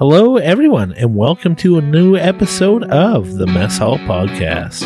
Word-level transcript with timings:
Hello, 0.00 0.38
everyone, 0.38 0.94
and 0.94 1.14
welcome 1.14 1.54
to 1.56 1.76
a 1.76 1.82
new 1.82 2.16
episode 2.16 2.84
of 2.84 3.34
the 3.34 3.46
Mess 3.46 3.76
Hall 3.76 3.98
Podcast. 3.98 4.80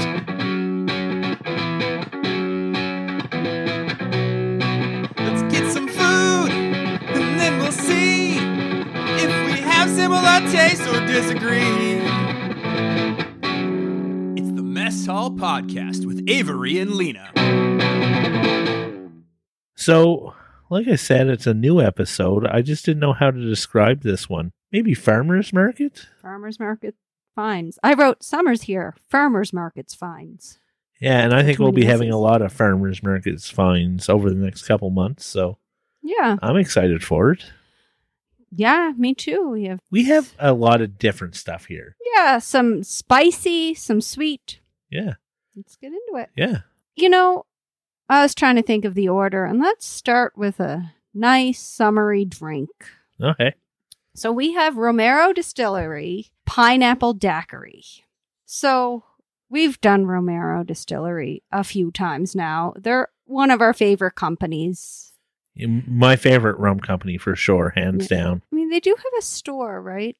Let's 5.16 5.42
get 5.54 5.70
some 5.70 5.86
food, 5.86 6.50
and 6.50 7.38
then 7.38 7.60
we'll 7.60 7.70
see 7.70 8.38
if 8.38 9.52
we 9.52 9.60
have 9.60 9.88
similar 9.88 10.40
tastes 10.50 10.84
or 10.84 11.06
disagree. 11.06 12.00
It's 14.36 14.50
the 14.50 14.64
Mess 14.64 15.06
Hall 15.06 15.30
Podcast 15.30 16.06
with 16.06 16.24
Avery 16.28 16.80
and 16.80 16.90
Lena. 16.90 17.30
So, 19.76 20.34
like 20.70 20.88
I 20.88 20.96
said, 20.96 21.28
it's 21.28 21.46
a 21.46 21.54
new 21.54 21.80
episode. 21.80 22.48
I 22.48 22.62
just 22.62 22.84
didn't 22.84 22.98
know 22.98 23.12
how 23.12 23.30
to 23.30 23.40
describe 23.40 24.02
this 24.02 24.28
one. 24.28 24.50
Maybe 24.74 24.92
farmers 24.92 25.52
market? 25.52 26.08
Farmers 26.20 26.58
market 26.58 26.96
finds. 27.36 27.78
I 27.84 27.94
wrote 27.94 28.24
summers 28.24 28.62
here. 28.62 28.96
Farmers 29.08 29.52
markets 29.52 29.94
finds. 29.94 30.58
Yeah, 31.00 31.20
and 31.20 31.32
I 31.32 31.44
think 31.44 31.60
we'll 31.60 31.70
be 31.70 31.84
having 31.84 32.10
a 32.10 32.18
lot 32.18 32.42
of 32.42 32.52
farmers 32.52 33.00
markets 33.00 33.48
finds 33.48 34.08
over 34.08 34.30
the 34.30 34.34
next 34.34 34.62
couple 34.66 34.90
months, 34.90 35.24
so 35.24 35.58
Yeah. 36.02 36.38
I'm 36.42 36.56
excited 36.56 37.04
for 37.04 37.30
it. 37.30 37.44
Yeah, 38.50 38.92
me 38.96 39.14
too. 39.14 39.48
We 39.50 39.64
have 39.66 39.80
We 39.92 40.04
have 40.06 40.34
a 40.40 40.52
lot 40.52 40.80
of 40.80 40.98
different 40.98 41.36
stuff 41.36 41.66
here. 41.66 41.94
yeah, 42.16 42.40
some 42.40 42.82
spicy, 42.82 43.74
some 43.74 44.00
sweet. 44.00 44.58
Yeah, 44.90 45.14
Let's 45.54 45.76
get 45.76 45.92
into 45.92 46.20
it. 46.20 46.30
yeah. 46.36 46.62
You 46.96 47.10
know, 47.10 47.46
I 48.08 48.22
was 48.22 48.34
trying 48.34 48.56
to 48.56 48.62
think 48.62 48.84
of 48.84 48.94
the 48.94 49.08
order, 49.08 49.44
and 49.44 49.60
let's 49.60 49.86
start 49.86 50.36
with 50.36 50.58
a 50.58 50.94
nice 51.14 51.60
summery 51.60 52.24
drink. 52.24 52.70
Okay. 53.20 53.54
So 54.14 54.30
we 54.32 54.52
have 54.52 54.76
Romero 54.76 55.32
Distillery 55.32 56.30
Pineapple 56.46 57.14
Daiquiri. 57.14 57.84
So 58.46 59.04
we've 59.50 59.80
done 59.80 60.06
Romero 60.06 60.62
Distillery 60.62 61.42
a 61.50 61.64
few 61.64 61.90
times 61.90 62.34
now. 62.34 62.74
They're 62.76 63.08
one 63.26 63.50
of 63.50 63.60
our 63.60 63.72
favorite 63.72 64.14
companies. 64.14 65.12
My 65.56 66.16
favorite 66.16 66.58
rum 66.58 66.80
company 66.80 67.16
for 67.18 67.34
sure, 67.36 67.72
hands 67.76 68.08
Yeah. 68.10 68.16
down. 68.18 68.42
I 68.52 68.56
mean, 68.56 68.70
they 68.70 68.80
do 68.80 68.90
have 68.96 69.12
a 69.18 69.22
store, 69.22 69.80
right? 69.80 70.16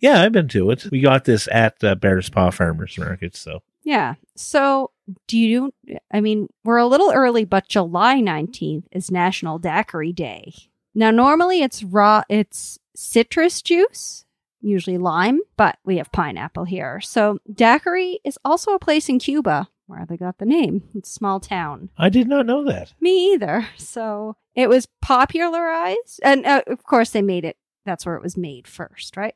Yeah, 0.00 0.22
I've 0.22 0.32
been 0.32 0.48
to 0.48 0.70
it. 0.70 0.86
We 0.90 1.00
got 1.00 1.24
this 1.24 1.48
at 1.50 1.78
the 1.80 1.96
Bearspaw 1.96 2.52
Farmers 2.54 2.96
Market, 2.98 3.34
so 3.36 3.62
Yeah. 3.82 4.14
So 4.36 4.90
do 5.26 5.38
you, 5.38 5.72
I 6.12 6.20
mean, 6.20 6.48
we're 6.64 6.76
a 6.76 6.86
little 6.86 7.10
early, 7.12 7.44
but 7.46 7.68
July 7.68 8.20
19th 8.20 8.84
is 8.92 9.10
National 9.10 9.58
Daiquiri 9.58 10.12
Day. 10.12 10.52
Now, 10.94 11.10
normally 11.10 11.62
it's 11.62 11.82
raw, 11.82 12.22
it's 12.28 12.78
citrus 12.98 13.62
juice, 13.62 14.24
usually 14.60 14.98
lime, 14.98 15.40
but 15.56 15.78
we 15.84 15.98
have 15.98 16.10
pineapple 16.10 16.64
here. 16.64 17.00
So 17.00 17.38
daiquiri 17.50 18.18
is 18.24 18.38
also 18.44 18.72
a 18.72 18.78
place 18.78 19.08
in 19.08 19.20
Cuba 19.20 19.68
where 19.86 20.04
they 20.06 20.16
got 20.16 20.38
the 20.38 20.44
name. 20.44 20.82
It's 20.94 21.08
a 21.08 21.12
small 21.12 21.38
town. 21.40 21.90
I 21.96 22.08
did 22.08 22.28
not 22.28 22.44
know 22.44 22.64
that. 22.64 22.92
Me 23.00 23.32
either. 23.32 23.68
So 23.76 24.36
it 24.54 24.68
was 24.68 24.88
popularized, 25.00 26.20
and 26.22 26.44
uh, 26.44 26.62
of 26.66 26.82
course, 26.82 27.10
they 27.10 27.22
made 27.22 27.44
it. 27.44 27.56
That's 27.86 28.04
where 28.04 28.16
it 28.16 28.22
was 28.22 28.36
made 28.36 28.66
first, 28.66 29.16
right? 29.16 29.34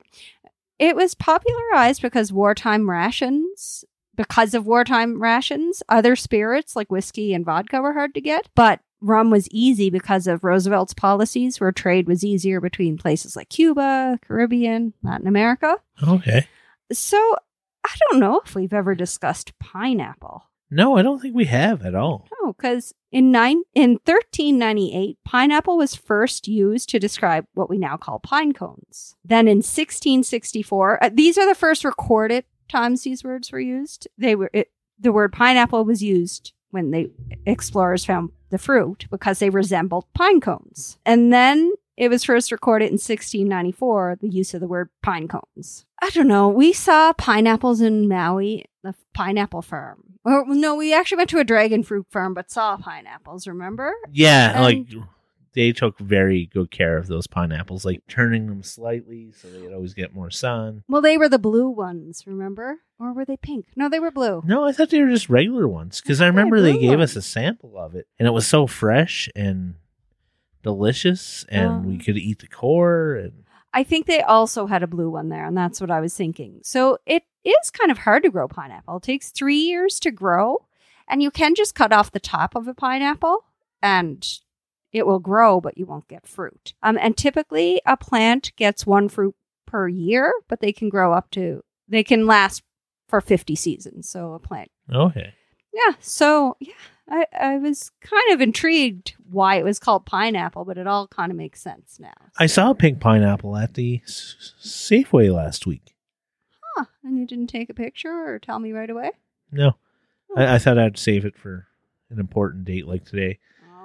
It 0.78 0.96
was 0.96 1.14
popularized 1.14 2.02
because 2.02 2.32
wartime 2.32 2.90
rations, 2.90 3.84
because 4.16 4.52
of 4.52 4.66
wartime 4.66 5.22
rations, 5.22 5.82
other 5.88 6.16
spirits 6.16 6.74
like 6.74 6.90
whiskey 6.90 7.32
and 7.32 7.46
vodka 7.46 7.80
were 7.80 7.94
hard 7.94 8.12
to 8.14 8.20
get, 8.20 8.48
but 8.54 8.80
rum 9.02 9.30
was 9.30 9.48
easy 9.50 9.90
because 9.90 10.26
of 10.26 10.44
Roosevelt's 10.44 10.94
policies 10.94 11.60
where 11.60 11.72
trade 11.72 12.06
was 12.06 12.24
easier 12.24 12.60
between 12.60 12.96
places 12.96 13.36
like 13.36 13.48
Cuba, 13.48 14.18
Caribbean, 14.26 14.94
Latin 15.02 15.26
America. 15.26 15.76
Okay. 16.06 16.46
So 16.92 17.36
I 17.84 17.94
don't 18.10 18.20
know 18.20 18.40
if 18.44 18.54
we've 18.54 18.72
ever 18.72 18.94
discussed 18.94 19.58
pineapple. 19.58 20.44
No, 20.70 20.96
I 20.96 21.02
don't 21.02 21.20
think 21.20 21.34
we 21.34 21.44
have 21.44 21.84
at 21.84 21.94
all. 21.94 22.26
No, 22.40 22.54
because 22.54 22.94
in 23.10 23.30
nine 23.30 23.62
in 23.74 23.98
thirteen 24.06 24.58
ninety 24.58 24.94
eight, 24.94 25.18
pineapple 25.22 25.76
was 25.76 25.94
first 25.94 26.48
used 26.48 26.88
to 26.88 26.98
describe 26.98 27.44
what 27.52 27.68
we 27.68 27.76
now 27.76 27.98
call 27.98 28.20
pine 28.20 28.52
cones. 28.52 29.14
Then 29.22 29.48
in 29.48 29.60
sixteen 29.60 30.22
sixty 30.22 30.62
four, 30.62 31.02
uh, 31.04 31.10
these 31.12 31.36
are 31.36 31.46
the 31.46 31.54
first 31.54 31.84
recorded 31.84 32.44
times 32.70 33.02
these 33.02 33.22
words 33.22 33.52
were 33.52 33.60
used. 33.60 34.08
They 34.16 34.34
were 34.34 34.48
it, 34.54 34.70
the 34.98 35.12
word 35.12 35.34
pineapple 35.34 35.84
was 35.84 36.02
used 36.02 36.54
when 36.70 36.90
the 36.90 37.10
explorers 37.44 38.06
found 38.06 38.30
the 38.52 38.58
fruit 38.58 39.06
because 39.10 39.40
they 39.40 39.50
resembled 39.50 40.04
pine 40.14 40.40
cones, 40.40 40.98
and 41.04 41.32
then 41.32 41.72
it 41.96 42.08
was 42.08 42.22
first 42.24 42.52
recorded 42.52 42.86
in 42.86 42.92
1694, 42.94 44.18
the 44.20 44.28
use 44.28 44.54
of 44.54 44.60
the 44.60 44.66
word 44.68 44.88
pine 45.02 45.26
cones. 45.28 45.84
I 46.00 46.10
don't 46.10 46.28
know. 46.28 46.48
We 46.48 46.72
saw 46.72 47.12
pineapples 47.12 47.80
in 47.80 48.08
Maui, 48.08 48.64
the 48.82 48.94
pineapple 49.14 49.62
farm. 49.62 50.04
Or 50.24 50.44
no, 50.46 50.74
we 50.76 50.94
actually 50.94 51.18
went 51.18 51.30
to 51.30 51.38
a 51.38 51.44
dragon 51.44 51.82
fruit 51.82 52.06
farm, 52.10 52.32
but 52.34 52.50
saw 52.50 52.76
pineapples. 52.76 53.46
Remember? 53.46 53.92
Yeah, 54.10 54.52
And- 54.54 54.62
like 54.62 54.86
they 55.54 55.72
took 55.72 55.98
very 55.98 56.46
good 56.46 56.70
care 56.70 56.96
of 56.96 57.06
those 57.08 57.26
pineapples, 57.26 57.84
like 57.84 58.02
turning 58.08 58.46
them 58.46 58.62
slightly 58.62 59.32
so 59.32 59.48
they'd 59.48 59.72
always 59.72 59.94
get 59.94 60.14
more 60.14 60.30
sun. 60.30 60.82
Well, 60.88 61.02
they 61.02 61.18
were 61.18 61.28
the 61.28 61.38
blue 61.38 61.68
ones. 61.68 62.24
Remember? 62.26 62.78
Or 62.98 63.12
were 63.12 63.24
they 63.24 63.36
pink? 63.36 63.66
No, 63.76 63.88
they 63.88 64.00
were 64.00 64.10
blue. 64.10 64.42
No, 64.46 64.64
I 64.64 64.72
thought 64.72 64.90
they 64.90 65.02
were 65.02 65.10
just 65.10 65.28
regular 65.28 65.66
ones 65.68 66.00
because 66.00 66.20
I 66.20 66.24
they 66.26 66.30
remember 66.30 66.60
they 66.60 66.78
gave 66.78 67.00
us 67.00 67.16
a 67.16 67.22
sample 67.22 67.76
of 67.76 67.94
it 67.94 68.06
and 68.18 68.26
it 68.28 68.32
was 68.32 68.46
so 68.46 68.66
fresh 68.66 69.28
and 69.34 69.74
delicious, 70.62 71.44
and 71.48 71.70
Oh. 71.70 71.88
we 71.88 71.98
could 71.98 72.16
eat 72.16 72.38
the 72.40 72.46
core. 72.46 73.14
And 73.16 73.44
I 73.72 73.82
think 73.82 74.06
they 74.06 74.22
also 74.22 74.66
had 74.66 74.82
a 74.82 74.86
blue 74.86 75.10
one 75.10 75.28
there, 75.28 75.44
and 75.46 75.56
that's 75.56 75.80
what 75.80 75.90
I 75.90 76.00
was 76.00 76.16
thinking. 76.16 76.60
So 76.62 76.98
it 77.06 77.24
is 77.44 77.70
kind 77.70 77.90
of 77.90 77.98
hard 77.98 78.22
to 78.22 78.30
grow 78.30 78.46
pineapple. 78.48 78.98
It 78.98 79.02
takes 79.02 79.30
three 79.30 79.56
years 79.58 79.98
to 80.00 80.10
grow, 80.10 80.66
and 81.08 81.22
you 81.22 81.30
can 81.30 81.54
just 81.54 81.74
cut 81.74 81.92
off 81.92 82.12
the 82.12 82.20
top 82.20 82.54
of 82.54 82.68
a 82.68 82.74
pineapple 82.74 83.44
and 83.82 84.24
it 84.92 85.06
will 85.06 85.18
grow, 85.18 85.60
but 85.60 85.78
you 85.78 85.86
won't 85.86 86.08
get 86.08 86.26
fruit. 86.26 86.74
Um, 86.82 86.98
and 87.00 87.16
typically 87.16 87.80
a 87.86 87.96
plant 87.96 88.52
gets 88.56 88.86
one 88.86 89.08
fruit 89.08 89.34
per 89.66 89.88
year, 89.88 90.32
but 90.48 90.60
they 90.60 90.72
can 90.72 90.88
grow 90.88 91.12
up 91.12 91.30
to, 91.32 91.62
they 91.88 92.04
can 92.04 92.26
last 92.26 92.62
for 93.08 93.20
50 93.20 93.54
seasons. 93.54 94.08
So 94.08 94.34
a 94.34 94.38
plant 94.38 94.70
okay, 94.92 95.34
yeah. 95.72 95.94
So 96.00 96.56
yeah, 96.60 96.72
I, 97.08 97.26
I 97.38 97.58
was 97.58 97.90
kind 98.00 98.32
of 98.32 98.40
intrigued 98.40 99.14
why 99.30 99.56
it 99.56 99.64
was 99.64 99.78
called 99.78 100.06
pineapple, 100.06 100.64
but 100.64 100.78
it 100.78 100.86
all 100.86 101.08
kind 101.08 101.30
of 101.30 101.36
makes 101.36 101.60
sense 101.60 101.98
now. 101.98 102.14
I 102.38 102.46
saw 102.46 102.70
a 102.70 102.74
pink 102.74 103.00
pineapple 103.00 103.56
at 103.56 103.74
the 103.74 104.00
S- 104.04 104.54
Safeway 104.62 105.32
last 105.32 105.66
week. 105.66 105.94
Huh. 106.76 106.86
And 107.04 107.18
you 107.18 107.26
didn't 107.26 107.48
take 107.48 107.68
a 107.68 107.74
picture 107.74 108.32
or 108.32 108.38
tell 108.38 108.58
me 108.58 108.72
right 108.72 108.88
away? 108.88 109.10
No, 109.50 109.72
I, 110.36 110.54
I 110.54 110.58
thought 110.58 110.78
I'd 110.78 110.98
save 110.98 111.24
it 111.26 111.36
for 111.36 111.66
an 112.08 112.18
important 112.18 112.64
date 112.64 112.86
like 112.86 113.04
today, 113.04 113.38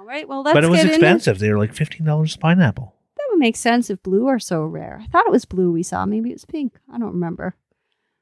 right. 0.08 0.28
Well, 0.28 0.42
let's 0.42 0.54
but 0.54 0.64
it 0.64 0.68
was 0.70 0.78
get 0.78 0.86
into- 0.86 0.96
expensive. 0.96 1.38
They 1.38 1.50
were 1.52 1.58
like 1.58 1.74
fifteen 1.74 2.06
dollars 2.06 2.34
a 2.34 2.38
pineapple. 2.38 2.94
That 3.16 3.26
would 3.30 3.38
make 3.38 3.56
sense 3.56 3.90
if 3.90 4.02
blue 4.02 4.26
are 4.26 4.38
so 4.38 4.62
rare. 4.64 5.00
I 5.02 5.06
thought 5.06 5.26
it 5.26 5.32
was 5.32 5.44
blue 5.44 5.70
we 5.70 5.82
saw. 5.82 6.06
Maybe 6.06 6.30
it 6.30 6.34
was 6.34 6.44
pink. 6.44 6.74
I 6.92 6.98
don't 6.98 7.12
remember. 7.12 7.54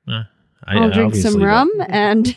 Uh, 0.09 0.25
I, 0.65 0.77
I, 0.77 0.81
will 0.81 0.91
drink 0.91 1.15
some 1.15 1.35
don't. 1.35 1.43
rum 1.43 1.71
and 1.89 2.37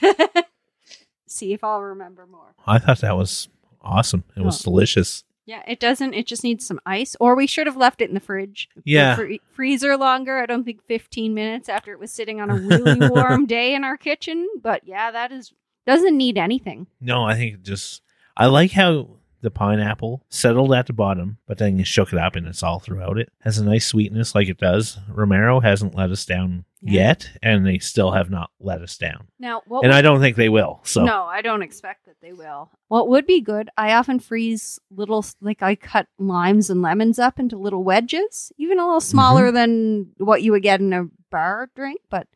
see 1.27 1.53
if 1.53 1.63
I'll 1.63 1.81
remember 1.81 2.25
more. 2.27 2.55
I 2.65 2.79
thought 2.79 2.99
that 3.01 3.15
was 3.17 3.49
awesome. 3.81 4.23
It 4.35 4.43
was 4.43 4.61
Oh. 4.61 4.71
delicious. 4.71 5.23
Yeah, 5.45 5.63
it 5.67 5.79
doesn't. 5.79 6.13
It 6.13 6.27
just 6.27 6.43
needs 6.43 6.65
some 6.65 6.79
ice, 6.85 7.15
or 7.19 7.35
we 7.35 7.47
should 7.47 7.65
have 7.65 7.77
left 7.77 8.01
it 8.01 8.09
in 8.09 8.13
the 8.13 8.19
fridge, 8.19 8.69
the 8.75 8.81
Yeah. 8.85 9.17
freezer 9.51 9.97
longer. 9.97 10.37
I 10.37 10.45
don't 10.45 10.63
think 10.63 10.83
15 10.87 11.33
minutes 11.33 11.67
after 11.69 11.91
it 11.91 11.99
was 11.99 12.11
sitting 12.11 12.39
on 12.39 12.51
a 12.51 12.55
really 12.55 12.95
warm 13.09 13.47
day 13.47 13.73
in 13.73 13.83
our 13.83 13.97
kitchen. 13.97 14.47
But 14.61 14.83
yeah, 14.85 15.09
that 15.11 15.31
is 15.31 15.51
doesn't 15.87 16.15
need 16.15 16.37
anything. 16.37 16.85
No, 17.01 17.23
I 17.23 17.33
think 17.35 17.55
it 17.55 17.63
just 17.63 18.03
I 18.37 18.45
like 18.45 18.71
how 18.73 19.07
the 19.41 19.51
pineapple 19.51 20.25
settled 20.29 20.73
at 20.73 20.87
the 20.87 20.93
bottom, 20.93 21.37
but 21.47 21.57
then 21.57 21.77
you 21.77 21.85
shook 21.85 22.11
it 22.13 22.19
up 22.19 22.35
and 22.35 22.45
it's 22.47 22.63
all 22.63 22.79
throughout 22.79 23.17
it. 23.17 23.31
Has 23.41 23.57
a 23.57 23.63
nice 23.65 23.85
sweetness 23.87 24.35
like 24.35 24.49
it 24.49 24.57
does. 24.57 24.97
Romero 25.09 25.59
hasn't 25.59 25.95
let 25.95 26.09
us 26.11 26.25
down 26.25 26.65
Yeah. 26.81 26.91
yet, 27.09 27.29
and 27.41 27.65
they 27.65 27.79
still 27.79 28.11
have 28.11 28.29
not 28.29 28.51
let 28.59 28.81
us 28.81 28.97
down. 28.97 29.27
Now, 29.39 29.61
what 29.67 29.83
and 29.83 29.91
would- 29.91 29.97
I 29.97 30.01
don't 30.01 30.19
think 30.19 30.35
they 30.35 30.49
will. 30.49 30.81
So 30.83 31.05
No, 31.05 31.23
I 31.25 31.41
don't 31.41 31.61
expect 31.61 32.05
that 32.05 32.15
they 32.21 32.33
will. 32.33 32.69
What 32.89 33.07
would 33.09 33.25
be 33.25 33.39
good? 33.41 33.69
I 33.77 33.93
often 33.93 34.19
freeze 34.19 34.79
little, 34.91 35.23
like 35.41 35.61
I 35.63 35.75
cut 35.75 36.07
limes 36.17 36.69
and 36.69 36.81
lemons 36.81 37.17
up 37.19 37.39
into 37.39 37.57
little 37.57 37.83
wedges, 37.83 38.51
even 38.57 38.77
a 38.79 38.85
little 38.85 39.01
smaller 39.01 39.47
Mm-hmm. 39.47 39.55
than 39.55 40.11
what 40.17 40.43
you 40.43 40.51
would 40.51 40.63
get 40.63 40.79
in 40.81 40.91
a 40.93 41.05
bar 41.31 41.69
drink, 41.75 42.01
but 42.09 42.27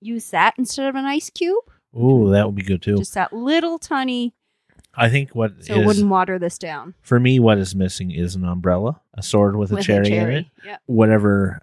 use 0.00 0.30
that 0.30 0.54
instead 0.58 0.88
of 0.88 0.94
an 0.94 1.04
ice 1.04 1.30
cube. 1.30 1.62
ooh, 1.96 2.30
that 2.30 2.46
would 2.46 2.54
be 2.54 2.62
good 2.62 2.80
too. 2.82 2.96
Just 2.98 3.14
that 3.14 3.32
little 3.32 3.78
tiny, 3.78 4.34
I 4.94 5.08
think 5.08 5.34
what 5.34 5.64
so 5.64 5.74
it 5.74 5.80
is- 5.80 5.86
wouldn't 5.86 6.08
water 6.08 6.38
this 6.38 6.58
down. 6.58 6.94
for 7.00 7.20
me 7.20 7.38
what 7.40 7.58
is 7.58 7.74
missing 7.74 8.10
is 8.10 8.34
an 8.34 8.44
umbrella, 8.44 9.00
a 9.14 9.22
sword 9.22 9.56
with, 9.56 9.70
a, 9.72 9.76
with 9.76 9.84
cherry 9.84 10.12
in 10.16 10.30
it. 10.30 10.46
Yeah. 10.64 10.76
Whatever 10.86 11.62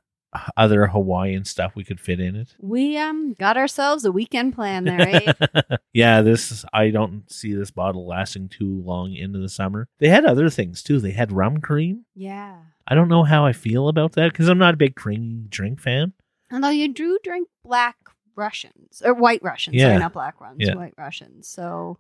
other 0.55 0.87
Hawaiian 0.87 1.45
stuff 1.45 1.75
we 1.75 1.83
could 1.83 1.99
fit 1.99 2.19
in 2.19 2.35
it. 2.35 2.55
We 2.59 2.97
um 2.97 3.33
got 3.39 3.57
ourselves 3.57 4.05
a 4.05 4.11
weekend 4.11 4.53
plan 4.53 4.83
there, 4.83 5.01
eh? 5.01 5.77
yeah, 5.93 6.21
this 6.21 6.51
is, 6.51 6.65
I 6.73 6.89
don't 6.89 7.29
see 7.31 7.53
this 7.55 7.71
bottle 7.71 8.05
lasting 8.07 8.49
too 8.49 8.81
long 8.83 9.13
into 9.13 9.39
the 9.39 9.49
summer. 9.49 9.87
They 9.99 10.09
had 10.09 10.25
other 10.25 10.49
things 10.49 10.83
too. 10.83 10.99
They 10.99 11.11
had 11.11 11.31
rum 11.31 11.57
cream. 11.59 12.05
yeah. 12.15 12.57
I 12.89 12.95
don't 12.95 13.09
know 13.09 13.23
how 13.23 13.45
I 13.45 13.51
feel 13.51 13.89
about 13.89 14.13
that 14.13 14.31
because 14.31 14.47
I'm 14.47 14.57
not 14.59 14.73
a 14.75 14.77
big 14.77 14.95
creamy 14.95 15.47
drink 15.49 15.81
fan. 15.81 16.13
Although 16.51 16.69
you 16.69 16.87
do 16.93 17.19
drink 17.21 17.49
black 17.61 17.97
Russians 18.35 19.01
or 19.03 19.13
white 19.13 19.41
Russians, 19.43 19.75
Yeah. 19.75 19.87
sorry, 19.87 19.99
not 19.99 20.13
black 20.13 20.39
ones, 20.39 20.57
Yeah. 20.59 20.75
white 20.75 20.93
Russians. 20.97 21.49
So 21.49 21.97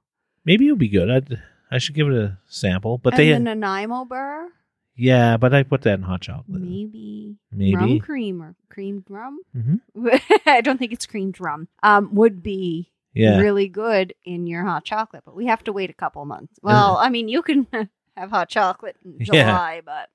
Maybe 0.47 0.65
it'll 0.65 0.77
be 0.77 0.87
good. 0.87 1.11
I'd, 1.11 1.41
I 1.69 1.77
should 1.77 1.93
give 1.93 2.07
it 2.07 2.13
a 2.17 2.37
sample. 2.47 2.97
But 2.97 3.13
and 3.15 3.19
they, 3.19 3.33
the 3.33 3.39
Nanaimo 3.39 4.05
bar, 4.05 4.47
yeah, 4.95 5.35
but 5.37 5.53
I 5.53 5.61
put 5.63 5.81
that 5.81 5.95
in 5.99 6.03
hot 6.03 6.21
chocolate. 6.21 6.61
maybe 6.61 7.35
Maybe. 7.51 7.75
rum 7.75 7.99
cream 7.99 8.41
or 8.41 8.55
creamed 8.69 9.03
rum. 9.09 9.39
hmm 9.53 9.75
I 10.45 10.61
don't 10.61 10.77
think 10.77 10.93
it's 10.93 11.05
creamed 11.05 11.39
rum. 11.41 11.67
Um, 11.83 12.15
would 12.15 12.41
be 12.41 12.91
Yeah. 13.13 13.37
really 13.37 13.67
good 13.67 14.13
in 14.23 14.47
your 14.47 14.63
hot 14.63 14.85
chocolate, 14.85 15.23
but 15.25 15.35
we 15.35 15.47
have 15.47 15.63
to 15.65 15.73
wait 15.73 15.89
a 15.89 15.93
couple 15.93 16.23
months. 16.25 16.59
Well, 16.63 16.97
I 16.97 17.09
mean, 17.09 17.27
you 17.27 17.41
can 17.41 17.67
have 18.15 18.29
hot 18.29 18.47
chocolate 18.49 18.95
in 19.03 19.17
Yeah. 19.19 19.25
July, 19.25 19.81
but 19.85 20.09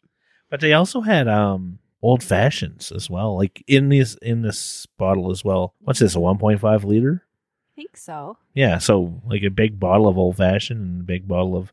But 0.49 0.61
they 0.61 0.73
also 0.73 1.02
had 1.02 1.29
um 1.29 1.79
old 2.00 2.23
fashions 2.23 2.90
as 2.90 3.11
well, 3.11 3.37
like 3.37 3.62
in 3.67 3.90
this 3.90 4.14
in 4.23 4.40
this 4.43 4.87
bottle 4.99 5.31
as 5.31 5.44
well. 5.44 5.75
What's 5.81 6.00
this? 6.00 6.17
A 6.17 6.19
1.5 6.20 6.84
liter? 6.84 7.23
Think 7.82 7.96
so. 7.96 8.37
Yeah, 8.55 8.79
so 8.79 9.20
like 9.26 9.43
a 9.43 9.50
big 9.50 9.81
bottle 9.81 10.06
of 10.08 10.17
old 10.19 10.37
fashioned 10.37 10.81
and 10.81 11.00
a 11.00 11.05
big 11.05 11.26
bottle 11.26 11.56
of 11.56 11.73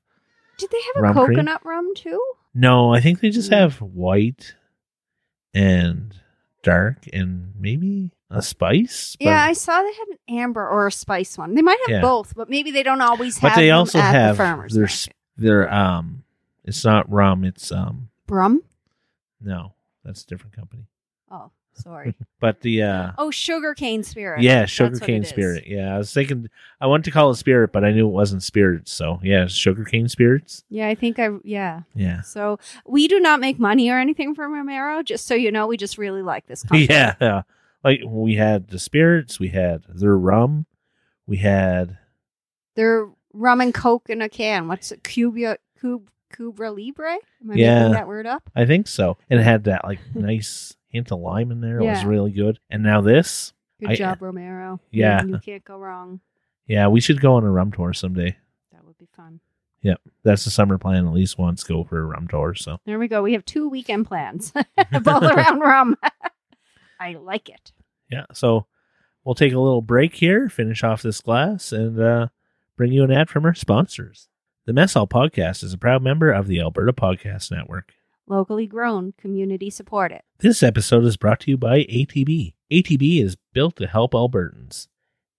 Did 0.57 0.69
they 0.71 0.81
have 0.95 1.03
a 1.03 1.13
cream? 1.13 1.27
coconut 1.37 1.63
rum 1.65 1.93
too? 1.95 2.19
no. 2.53 2.93
I 2.93 2.99
think 2.99 3.19
they 3.21 3.29
just 3.29 3.51
Mm. 3.51 3.57
have 3.59 3.81
white 3.81 4.55
and 5.53 6.15
dark 6.63 7.07
and 7.13 7.53
maybe 7.57 8.11
a 8.29 8.41
spice. 8.41 9.15
yeah, 9.19 9.43
I 9.43 9.53
saw 9.53 9.81
they 9.81 9.93
had 9.93 10.07
an 10.09 10.17
amber 10.37 10.67
or 10.67 10.87
a 10.87 10.91
spice 10.91 11.37
one. 11.37 11.55
They 11.55 11.61
might 11.61 11.79
have 11.87 11.89
Yeah. 11.97 12.01
both, 12.01 12.35
but 12.35 12.49
maybe 12.49 12.71
they 12.71 12.83
don't 12.83 13.01
always 13.01 13.37
have. 13.39 13.51
But 13.51 13.55
they 13.55 13.67
them 13.67 13.77
also 13.77 13.99
at 13.99 14.13
have 14.13 14.37
the 14.37 14.43
farmers 14.43 14.73
their 14.73 14.81
market. 14.83 15.13
their 15.37 15.73
um. 15.73 16.23
It's 16.63 16.83
not 16.85 17.09
rum. 17.09 17.43
It's 17.43 17.71
um. 17.71 18.09
Brum. 18.27 18.63
No, 19.41 19.73
that's 20.03 20.23
a 20.23 20.27
different 20.27 20.55
company. 20.55 20.85
Oh, 21.31 21.51
sorry. 21.79 22.15
But 22.39 22.61
the 22.61 22.83
uh. 22.83 23.11
oh, 23.17 23.31
sugarcane 23.31 24.01
spirit. 24.03 24.41
Yeah, 24.43 24.65
sugarcane 24.65 25.17
it 25.17 25.23
is. 25.23 25.29
spirit. 25.29 25.65
Yeah, 25.67 25.93
I 25.93 25.97
was 25.97 26.13
thinking 26.13 26.49
I 26.79 26.87
wanted 26.87 27.03
to 27.05 27.11
call 27.11 27.31
it 27.31 27.35
spirit, 27.35 27.73
but 27.73 27.83
I 27.83 27.91
knew 27.91 28.07
it 28.07 28.11
wasn't 28.11 28.43
spirits. 28.43 28.93
So 28.93 29.19
yeah, 29.21 29.47
sugarcane 29.47 30.07
spirits. 30.07 30.63
Yeah, 30.69 30.87
I 30.87 30.95
think 30.95 31.19
I. 31.19 31.29
Yeah. 31.43 31.81
Yeah, 31.95 32.21
So 32.21 32.57
we 32.85 33.09
do 33.09 33.19
not 33.19 33.41
make 33.41 33.59
money 33.59 33.89
or 33.89 33.99
anything 33.99 34.35
from 34.35 34.53
Romero. 34.53 35.03
Just 35.03 35.27
so 35.27 35.35
you 35.35 35.51
know, 35.51 35.67
we 35.67 35.75
just 35.75 35.97
really 35.97 36.21
like 36.21 36.45
this 36.47 36.63
company. 36.63 36.85
yeah, 36.89 37.15
yeah. 37.19 37.41
Like 37.83 38.01
we 38.07 38.35
had 38.35 38.69
the 38.69 38.79
spirits, 38.79 39.37
we 39.39 39.49
had 39.49 39.83
their 39.89 40.17
rum, 40.17 40.65
we 41.27 41.37
had 41.37 41.97
They're 42.75 43.09
rum 43.33 43.59
and 43.61 43.73
coke 43.73 44.09
in 44.09 44.21
a 44.21 44.29
can. 44.29 44.67
What's 44.69 44.91
it? 44.93 45.03
Cuba, 45.03 45.57
Cub, 45.81 46.09
Cubra 46.33 46.75
Libre? 46.75 47.17
Am 47.41 47.51
I 47.51 47.55
Yeah. 47.55 47.79
making 47.79 47.93
that 47.93 48.07
word 48.07 48.25
up? 48.27 48.49
I 48.55 48.65
think 48.65 48.87
so, 48.87 49.17
and 49.29 49.39
it 49.39 49.43
had 49.43 49.65
that 49.65 49.83
like 49.83 49.99
nice 50.15 50.75
hint 50.89 51.11
of 51.11 51.19
lime 51.19 51.51
in 51.51 51.61
there. 51.61 51.77
It 51.79 51.85
was 51.85 52.01
Yeah. 52.03 52.07
really 52.07 52.31
good. 52.31 52.59
And 52.69 52.83
now 52.83 53.01
this, 53.01 53.53
Good 53.79 53.91
I- 53.91 53.95
job, 53.95 54.21
Romero. 54.21 54.79
Yeah. 54.91 55.23
You, 55.23 55.39
can't 55.39 55.63
go 55.63 55.77
wrong. 55.77 56.19
yeah, 56.67 56.87
we 56.87 56.99
should 57.01 57.21
go 57.21 57.35
on 57.35 57.43
a 57.43 57.49
rum 57.51 57.71
tour 57.71 57.93
someday. 57.93 58.37
That 58.71 58.85
would 58.85 58.97
be 58.97 59.07
fun. 59.15 59.39
Yep. 59.81 60.01
That's 60.23 60.43
the 60.43 60.51
summer 60.51 60.77
plan. 60.77 61.07
At 61.07 61.13
least 61.13 61.37
once 61.37 61.63
go 61.63 61.83
for 61.85 61.99
a 62.01 62.05
rum 62.05 62.27
tour. 62.27 62.53
So 62.55 62.79
There 62.85 62.99
we 62.99 63.07
go. 63.07 63.21
We 63.23 63.33
have 63.33 63.45
two 63.45 63.69
weekend 63.69 64.07
plans, 64.07 64.51
both 65.01 65.23
around 65.23 65.59
rum. 65.61 65.95
I 66.99 67.13
like 67.13 67.47
it. 67.49 67.71
yeah, 68.11 68.25
so 68.33 68.65
we'll 69.23 69.35
take 69.35 69.53
a 69.53 69.59
little 69.59 69.81
break 69.81 70.15
here, 70.15 70.49
finish 70.49 70.83
off 70.83 71.01
this 71.01 71.21
glass, 71.21 71.71
and 71.71 71.97
uh, 71.99 72.27
bring 72.75 72.91
you 72.91 73.03
an 73.05 73.11
ad 73.11 73.29
from 73.29 73.45
our 73.45 73.53
sponsors. 73.53 74.27
The 74.65 74.73
Mess 74.73 74.95
Hall 74.95 75.07
Podcast 75.07 75.63
is 75.63 75.73
a 75.73 75.77
proud 75.77 76.03
member 76.03 76.29
of 76.31 76.47
the 76.47 76.59
Alberta 76.59 76.91
Podcast 76.91 77.51
Network. 77.51 77.93
Locally 78.29 78.67
grown, 78.67 79.13
community 79.13 79.71
supported. 79.71 80.21
This 80.37 80.61
episode 80.61 81.03
is 81.03 81.17
brought 81.17 81.39
to 81.41 81.49
you 81.49 81.57
by 81.57 81.79
ATB. 81.85 82.53
ATB 82.71 83.23
is 83.23 83.37
built 83.53 83.75
to 83.77 83.87
help 83.87 84.11
Albertans. 84.11 84.87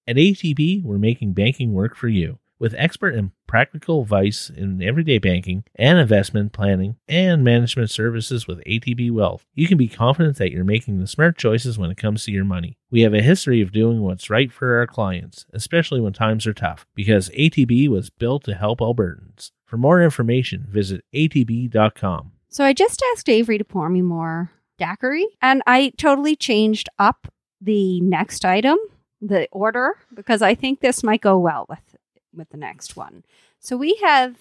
At 0.08 0.16
ATB, 0.16 0.82
we're 0.82 0.98
making 0.98 1.34
banking 1.34 1.72
work 1.72 1.94
for 1.94 2.08
you. 2.08 2.40
With 2.58 2.74
expert 2.76 3.14
and 3.14 3.30
practical 3.46 4.02
advice 4.02 4.50
in 4.50 4.82
everyday 4.82 5.18
banking 5.18 5.62
and 5.76 6.00
investment 6.00 6.52
planning 6.52 6.96
and 7.06 7.44
management 7.44 7.90
services 7.90 8.48
with 8.48 8.58
ATB 8.64 9.12
Wealth, 9.12 9.46
you 9.54 9.68
can 9.68 9.78
be 9.78 9.86
confident 9.86 10.38
that 10.38 10.50
you're 10.50 10.64
making 10.64 10.98
the 10.98 11.06
smart 11.06 11.38
choices 11.38 11.78
when 11.78 11.92
it 11.92 11.96
comes 11.96 12.24
to 12.24 12.32
your 12.32 12.44
money. 12.44 12.76
We 12.90 13.02
have 13.02 13.14
a 13.14 13.22
history 13.22 13.60
of 13.60 13.70
doing 13.70 14.00
what's 14.00 14.30
right 14.30 14.50
for 14.50 14.78
our 14.78 14.88
clients, 14.88 15.46
especially 15.52 16.00
when 16.00 16.12
times 16.12 16.44
are 16.44 16.52
tough, 16.52 16.88
because 16.96 17.28
ATB 17.30 17.88
was 17.88 18.10
built 18.10 18.42
to 18.44 18.54
help 18.56 18.80
Albertans. 18.80 19.52
For 19.64 19.76
more 19.76 20.02
information, 20.02 20.66
visit 20.68 21.04
atb.com. 21.14 22.32
So 22.50 22.64
I 22.64 22.72
just 22.72 23.00
asked 23.12 23.28
Avery 23.28 23.58
to 23.58 23.64
pour 23.64 23.88
me 23.88 24.02
more 24.02 24.50
daiquiri, 24.76 25.26
and 25.40 25.62
I 25.68 25.92
totally 25.96 26.34
changed 26.34 26.88
up 26.98 27.28
the 27.60 28.00
next 28.00 28.44
item, 28.44 28.76
the 29.20 29.46
order, 29.52 29.98
because 30.12 30.42
I 30.42 30.56
think 30.56 30.80
this 30.80 31.04
might 31.04 31.20
go 31.20 31.38
well 31.38 31.66
with 31.68 31.96
with 32.34 32.50
the 32.50 32.56
next 32.56 32.96
one. 32.96 33.24
So 33.60 33.76
we 33.76 33.94
have 34.02 34.36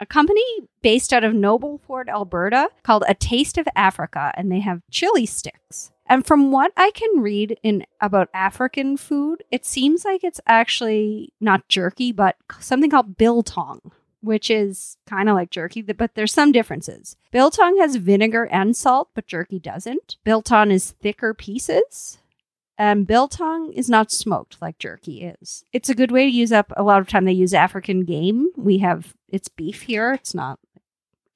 a 0.00 0.06
company 0.06 0.42
based 0.82 1.12
out 1.12 1.22
of 1.22 1.32
Nobleford, 1.32 2.08
Alberta, 2.08 2.70
called 2.82 3.04
A 3.08 3.14
Taste 3.14 3.56
of 3.56 3.68
Africa, 3.76 4.32
and 4.36 4.50
they 4.50 4.60
have 4.60 4.82
chili 4.90 5.26
sticks. 5.26 5.92
And 6.06 6.26
from 6.26 6.50
what 6.50 6.72
I 6.76 6.90
can 6.90 7.20
read 7.20 7.58
in 7.62 7.86
about 8.00 8.28
African 8.34 8.96
food, 8.96 9.44
it 9.50 9.64
seems 9.64 10.04
like 10.04 10.24
it's 10.24 10.40
actually 10.46 11.32
not 11.40 11.68
jerky, 11.68 12.10
but 12.12 12.36
something 12.58 12.90
called 12.90 13.16
biltong 13.16 13.92
which 14.24 14.50
is 14.50 14.96
kind 15.06 15.28
of 15.28 15.34
like 15.34 15.50
jerky, 15.50 15.82
but 15.82 16.14
there's 16.14 16.32
some 16.32 16.52
differences. 16.52 17.16
Biltong 17.30 17.76
has 17.78 17.96
vinegar 17.96 18.44
and 18.44 18.76
salt, 18.76 19.10
but 19.14 19.26
jerky 19.26 19.58
doesn't. 19.58 20.16
Biltong 20.24 20.70
is 20.70 20.92
thicker 20.92 21.34
pieces, 21.34 22.18
and 22.78 23.06
biltong 23.06 23.72
is 23.72 23.88
not 23.88 24.10
smoked 24.10 24.60
like 24.60 24.78
jerky 24.78 25.22
is. 25.22 25.64
It's 25.72 25.88
a 25.88 25.94
good 25.94 26.10
way 26.10 26.24
to 26.24 26.36
use 26.36 26.52
up. 26.52 26.72
A 26.76 26.82
lot 26.82 27.00
of 27.00 27.08
time 27.08 27.24
they 27.24 27.32
use 27.32 27.54
African 27.54 28.04
game. 28.04 28.50
We 28.56 28.78
have 28.78 29.14
it's 29.28 29.48
beef 29.48 29.82
here. 29.82 30.12
It's 30.12 30.34
not 30.34 30.58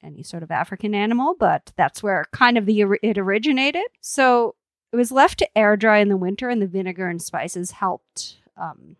any 0.03 0.23
sort 0.23 0.43
of 0.43 0.51
African 0.51 0.95
animal, 0.95 1.35
but 1.37 1.71
that's 1.75 2.01
where 2.01 2.25
kind 2.31 2.57
of 2.57 2.65
the 2.65 2.81
it 3.03 3.17
originated. 3.17 3.85
So 4.01 4.55
it 4.91 4.95
was 4.95 5.11
left 5.11 5.39
to 5.39 5.57
air 5.57 5.77
dry 5.77 5.99
in 5.99 6.09
the 6.09 6.17
winter, 6.17 6.49
and 6.49 6.61
the 6.61 6.67
vinegar 6.67 7.07
and 7.07 7.21
spices 7.21 7.71
helped 7.71 8.37
um, 8.57 8.95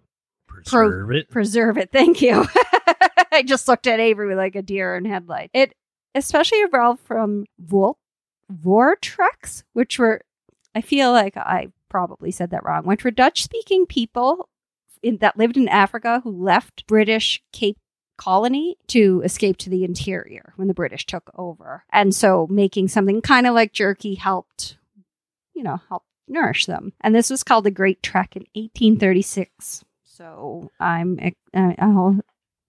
Preserve 0.47 1.11
it. 1.11 1.29
preserve 1.29 1.77
it. 1.77 1.89
Thank 1.93 2.21
you. 2.21 2.45
I 3.39 3.41
just 3.41 3.69
looked 3.69 3.87
at 3.87 4.01
Avery 4.01 4.35
like 4.35 4.57
a 4.57 4.61
deer 4.61 4.97
in 4.97 5.05
headlight. 5.05 5.49
It 5.53 5.73
especially 6.13 6.57
evolved 6.57 6.99
from 7.05 7.45
Vol- 7.57 7.97
Vortrex, 8.51 9.63
which 9.71 9.97
were, 9.97 10.23
I 10.75 10.81
feel 10.81 11.13
like 11.13 11.37
I 11.37 11.69
probably 11.87 12.31
said 12.31 12.49
that 12.49 12.65
wrong, 12.65 12.83
which 12.83 13.05
were 13.05 13.11
Dutch 13.11 13.41
speaking 13.41 13.85
people 13.85 14.49
in, 15.01 15.19
that 15.19 15.37
lived 15.37 15.55
in 15.55 15.69
Africa 15.69 16.19
who 16.21 16.31
left 16.31 16.85
British 16.85 17.41
Cape 17.53 17.77
colony 18.17 18.75
to 18.87 19.21
escape 19.23 19.55
to 19.55 19.69
the 19.69 19.85
interior 19.85 20.51
when 20.57 20.67
the 20.67 20.73
British 20.73 21.05
took 21.05 21.31
over. 21.35 21.85
And 21.93 22.13
so 22.13 22.45
making 22.49 22.89
something 22.89 23.21
kind 23.21 23.47
of 23.47 23.53
like 23.53 23.71
jerky 23.71 24.15
helped, 24.15 24.75
you 25.53 25.63
know, 25.63 25.79
help 25.87 26.03
nourish 26.27 26.65
them. 26.65 26.91
And 26.99 27.15
this 27.15 27.29
was 27.29 27.43
called 27.43 27.63
the 27.63 27.71
Great 27.71 28.03
Trek 28.03 28.35
in 28.35 28.41
1836. 28.53 29.85
So 30.03 30.69
I'm 30.81 31.17
uh, 31.53 31.73
I'll 31.79 32.19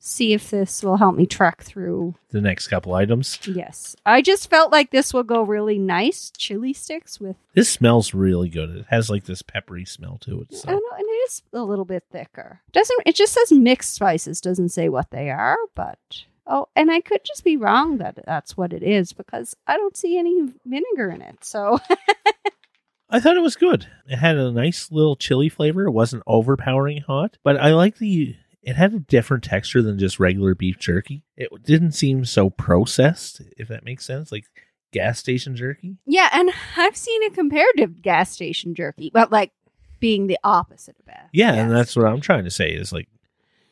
see 0.03 0.33
if 0.33 0.51
this 0.51 0.83
will 0.83 0.97
help 0.97 1.15
me 1.15 1.27
trek 1.27 1.63
through. 1.63 2.15
The 2.31 2.41
next 2.41 2.69
couple 2.69 2.95
items. 2.95 3.39
Yes, 3.47 3.95
I 4.05 4.23
just 4.23 4.49
felt 4.51 4.73
like 4.73 4.91
this 4.91 5.13
will 5.15 5.23
go 5.23 5.43
really 5.43 5.79
nice 5.79 6.31
chili 6.37 6.73
sticks 6.73 7.21
with. 7.21 7.37
This 7.55 7.69
smells 7.69 8.15
really 8.15 8.49
good. 8.49 8.71
It 8.71 8.87
has 8.89 9.11
like 9.11 9.25
this 9.25 9.43
peppery 9.43 9.85
smell 9.85 10.19
to 10.23 10.41
it. 10.41 10.49
I 10.53 10.57
So 10.57 10.69
don't 10.69 10.83
know, 10.91 10.97
and 10.97 11.07
it 11.07 11.13
is 11.29 11.43
a 11.53 11.63
little 11.63 11.85
bit 11.85 12.05
thicker. 12.11 12.61
Doesn't 12.73 13.03
it 13.07 13.15
just 13.15 13.35
says 13.35 13.53
mixed 13.53 13.95
spices? 13.95 14.41
Doesn't 14.41 14.71
say 14.71 14.89
what 14.89 15.11
they 15.11 15.31
are, 15.31 15.59
but 15.75 15.99
oh, 16.47 16.69
and 16.75 16.91
I 16.91 17.01
could 17.01 17.21
just 17.25 17.45
be 17.45 17.57
wrong 17.59 17.99
that 17.99 18.19
that's 18.27 18.57
what 18.57 18.73
it 18.73 18.83
is 18.83 19.13
because 19.13 19.55
I 19.67 19.77
don't 19.77 19.97
see 19.97 20.19
any 20.19 20.49
vinegar 20.65 21.11
in 21.11 21.21
it. 21.21 21.45
So 21.45 21.79
I 23.11 23.21
thought 23.21 23.37
it 23.37 23.43
was 23.43 23.57
good. 23.57 23.87
It 24.07 24.17
had 24.17 24.37
a 24.37 24.53
nice 24.53 24.91
little 24.93 25.17
chili 25.17 25.49
flavor. 25.49 25.85
It 25.87 25.91
wasn't 25.93 26.23
overpowering 26.27 27.03
hot, 27.03 27.37
but 27.43 27.57
I 27.61 27.75
like 27.75 27.99
the. 27.99 28.37
It 28.63 28.77
had 28.77 28.93
a 28.93 28.99
different 29.01 29.43
texture 29.45 29.81
than 29.83 29.99
just 29.99 30.21
regular 30.21 30.55
beef 30.55 30.79
jerky. 30.79 31.25
It 31.37 31.51
didn't 31.65 31.93
seem 31.93 32.25
so 32.25 32.51
processed, 32.51 33.41
if 33.57 33.69
that 33.69 33.85
makes 33.85 34.05
sense, 34.05 34.31
like 34.31 34.45
gas 34.93 35.19
station 35.19 35.57
jerky. 35.57 35.97
yeah, 36.07 36.29
and 36.33 36.51
I've 36.77 36.97
seen 36.97 37.23
it 37.23 37.35
compared 37.35 37.77
to 37.79 37.87
gas 37.87 38.31
station 38.33 38.75
jerky, 38.75 39.11
but 39.15 39.31
like 39.33 39.53
being 39.99 40.27
the 40.27 40.39
opposite 40.45 40.97
of 40.99 41.07
that. 41.07 41.29
Yeah, 41.33 41.53
and 41.55 41.71
that's 41.71 41.97
what 41.97 42.07
I'm 42.07 42.21
trying 42.21 42.45
to 42.45 42.51
say 42.51 42.71
is 42.71 42.93
like, 42.93 43.09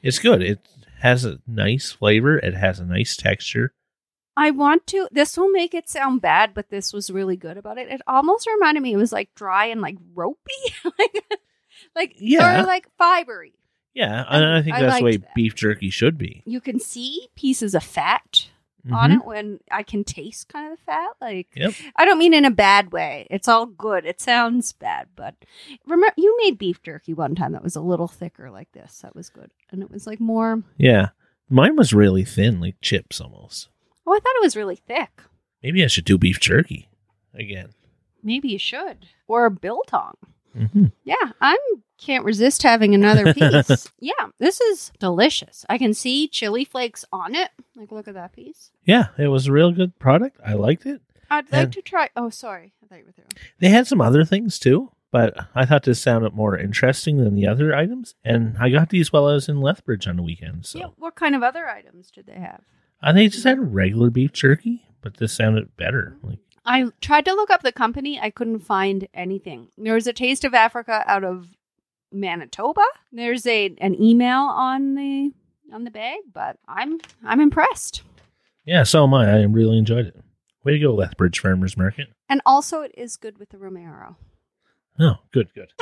it's 0.03 0.19
good. 0.19 0.43
It 0.43 0.61
has 1.01 1.25
a 1.25 1.39
nice 1.47 1.93
flavor. 1.93 2.39
It 2.39 2.55
has 2.55 2.79
a 2.81 2.85
nice 2.85 3.17
texture. 3.17 3.73
I 4.37 4.53
want 4.53 4.87
to. 4.89 5.09
This 5.11 5.37
will 5.37 5.51
make 5.51 5.75
it 5.75 5.89
sound 5.89 6.21
bad, 6.23 6.55
but 6.55 6.71
this 6.71 6.93
was 6.93 7.11
really 7.11 7.37
good 7.37 7.57
about 7.57 7.77
it. 7.79 7.89
It 7.89 8.01
almost 8.07 8.47
reminded 8.47 8.83
me. 8.83 8.93
It 8.93 8.97
was 8.99 9.13
like 9.13 9.35
dry 9.35 9.67
and 9.67 9.81
like 9.81 9.97
ropey, 10.15 10.39
like 10.85 11.25
like 11.97 12.15
Yeah. 12.19 12.63
or 12.63 12.67
like 12.67 12.87
fibery. 13.01 13.53
Yeah, 13.99 14.25
and 14.29 14.45
I 14.45 14.63
think 14.63 14.77
I 14.77 14.83
that's 14.83 14.99
the 14.99 15.05
way 15.05 15.17
that. 15.17 15.35
beef 15.35 15.55
jerky 15.57 15.91
should 15.91 16.17
be. 16.19 16.43
You 16.47 16.61
can 16.61 16.79
see 16.79 17.29
pieces 17.35 17.75
of 17.75 17.83
fat 17.83 18.47
on 18.93 19.11
Mhm. 19.11 19.17
it 19.17 19.25
when 19.27 19.61
I 19.73 19.83
can 19.83 20.05
taste 20.05 20.49
kind 20.49 20.73
of 20.73 20.79
the 20.79 20.85
fat. 20.85 21.11
Like 21.21 21.49
Yep. 21.57 21.75
I 21.97 22.05
don't 22.05 22.19
mean 22.19 22.33
in 22.33 22.45
a 22.45 22.51
bad 22.51 22.93
way. 22.93 23.27
It's 23.29 23.49
all 23.49 23.67
good. 23.67 24.07
It 24.07 24.21
sounds 24.21 24.73
bad, 24.73 25.09
but 25.17 25.35
remember 25.85 26.15
you 26.17 26.35
made 26.43 26.59
beef 26.59 26.81
jerky 26.83 27.13
one 27.13 27.35
time 27.35 27.53
that 27.53 27.63
was 27.65 27.75
a 27.77 27.81
little 27.81 28.07
thicker 28.09 28.51
like 28.51 28.71
this. 28.73 29.01
That 29.01 29.17
was 29.17 29.29
good, 29.31 29.51
and 29.71 29.83
it 29.83 29.91
was 29.91 30.07
like 30.07 30.21
more. 30.21 30.63
Yeah, 30.77 31.09
mine 31.51 31.75
was 31.77 31.93
really 31.93 32.25
thin, 32.25 32.61
like 32.61 32.77
chips 32.81 33.21
almost. 33.21 33.69
Oh, 34.07 34.13
I 34.15 34.21
thought 34.21 34.37
it 34.37 34.43
was 34.45 34.57
really 34.57 34.77
thick. 34.77 35.23
Maybe 35.63 35.83
I 35.83 35.89
should 35.89 36.05
do 36.05 36.17
beef 36.17 36.39
jerky 36.41 36.89
again. 37.35 37.71
Maybe 38.23 38.49
you 38.49 38.59
should 38.59 39.07
or 39.27 39.45
a 39.45 39.51
biltong. 39.51 40.15
Hmm 40.59 40.87
Yeah, 41.05 41.15
I 41.41 41.57
can't 41.99 42.25
resist 42.25 42.63
having 42.63 42.95
another 42.95 43.33
piece. 43.35 43.89
yeah, 44.01 44.13
this 44.39 44.61
is 44.61 44.93
delicious. 44.99 45.65
I 45.69 45.79
can 45.79 45.95
see 45.95 46.29
chili 46.29 46.65
flakes 46.65 47.05
on 47.13 47.35
it. 47.35 47.51
Like, 47.77 47.93
look 47.93 48.09
at 48.09 48.15
that 48.15 48.33
piece. 48.33 48.71
Yeah, 48.85 49.09
it 49.19 49.29
was 49.29 49.47
a 49.47 49.53
real 49.53 49.73
good 49.73 49.99
product. 49.99 50.39
I 50.45 50.55
liked 50.55 50.87
it. 50.87 51.01
I'd 51.31 51.51
like 51.53 51.73
to 51.73 51.83
try. 51.83 52.09
Oh, 52.17 52.31
sorry. 52.31 52.73
I 52.83 52.87
thought 52.87 52.99
you 53.01 53.05
were 53.05 53.13
through. 53.13 53.25
They 53.59 53.69
had 53.69 53.87
some 53.87 54.01
other 54.01 54.25
things 54.25 54.59
too, 54.59 54.93
but 55.11 55.37
I 55.55 55.67
thought 55.67 55.83
this 55.83 56.01
sounded 56.01 56.33
more 56.35 56.57
interesting 56.59 57.19
than 57.19 57.35
the 57.35 57.47
other 57.47 57.75
items. 57.75 58.15
And 58.25 58.57
I 58.59 58.71
got 58.71 58.89
these 58.89 59.13
while 59.13 59.27
I 59.27 59.35
was 59.35 59.49
in 59.49 59.61
Lethbridge 59.61 60.07
on 60.09 60.17
the 60.17 60.23
weekend. 60.23 60.65
So 60.65 60.79
Yeah, 60.79 60.87
what 60.97 61.17
kind 61.17 61.35
of 61.35 61.43
other 61.43 61.69
items 61.69 62.11
did 62.11 62.27
they 62.27 62.39
have? 62.41 62.63
and 63.03 63.17
they 63.17 63.29
just 63.29 63.45
had 63.45 63.75
regular 63.75 64.11
beef 64.11 64.33
jerky, 64.33 64.83
but 65.03 65.19
this 65.19 65.33
sounded 65.33 65.77
better. 65.77 66.17
Like 66.23 66.39
I 66.69 66.85
tried 67.01 67.25
to 67.25 67.33
look 67.33 67.49
up 67.51 67.63
the 67.63 67.73
company. 67.73 68.21
I 68.21 68.29
couldn't 68.29 68.59
find 68.61 69.09
anything. 69.15 69.69
There 69.79 69.95
was 69.95 70.07
a 70.07 70.13
Taste 70.13 70.45
of 70.45 70.53
Africa 70.53 71.03
out 71.07 71.25
of 71.25 71.47
Manitoba. 72.13 72.85
There's 73.11 73.47
a 73.47 73.75
an 73.81 74.01
email 74.01 74.41
on 74.41 74.95
the 74.95 75.33
on 75.73 75.85
the 75.85 75.91
bag, 75.91 76.19
but 76.33 76.59
I'm 76.69 76.99
I'm 77.25 77.41
impressed. 77.41 78.03
yeah, 78.67 78.83
so 78.83 79.05
am 79.05 79.15
I. 79.15 79.31
I 79.31 79.43
really 79.45 79.79
enjoyed 79.79 80.07
it. 80.07 80.17
Way 80.63 80.73
to 80.75 80.79
go, 80.79 80.95
Lethbridge 80.95 81.41
Farmers 81.41 81.77
Market. 81.77 82.09
And 82.29 82.43
also, 82.45 82.83
it 82.83 82.93
is 82.97 83.17
good 83.17 83.39
with 83.39 83.49
the 83.49 83.57
Romero. 83.59 84.17
Oh, 85.01 85.15
good, 85.33 85.49
good. 85.55 85.73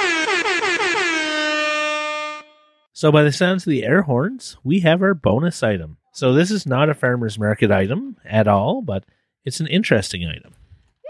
So, 2.92 3.10
by 3.12 3.24
the 3.24 3.32
sounds 3.32 3.66
of 3.66 3.70
the 3.70 3.84
air 3.84 4.02
horns, 4.02 4.56
we 4.62 4.80
have 4.80 5.02
our 5.02 5.14
bonus 5.14 5.62
item. 5.62 5.98
So, 6.12 6.32
this 6.32 6.50
is 6.50 6.64
not 6.66 6.88
a 6.88 6.94
farmer's 6.94 7.38
market 7.38 7.70
item 7.70 8.16
at 8.24 8.46
all, 8.46 8.80
but 8.82 9.04
it's 9.44 9.60
an 9.60 9.66
interesting 9.66 10.24
item. 10.26 10.54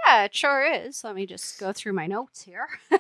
Yeah, 0.07 0.25
it 0.25 0.35
sure 0.35 0.65
is. 0.65 1.03
Let 1.05 1.15
me 1.15 1.27
just 1.27 1.59
go 1.59 1.73
through 1.73 1.93
my 1.95 2.07
notes 2.07 2.43
here. 2.43 2.69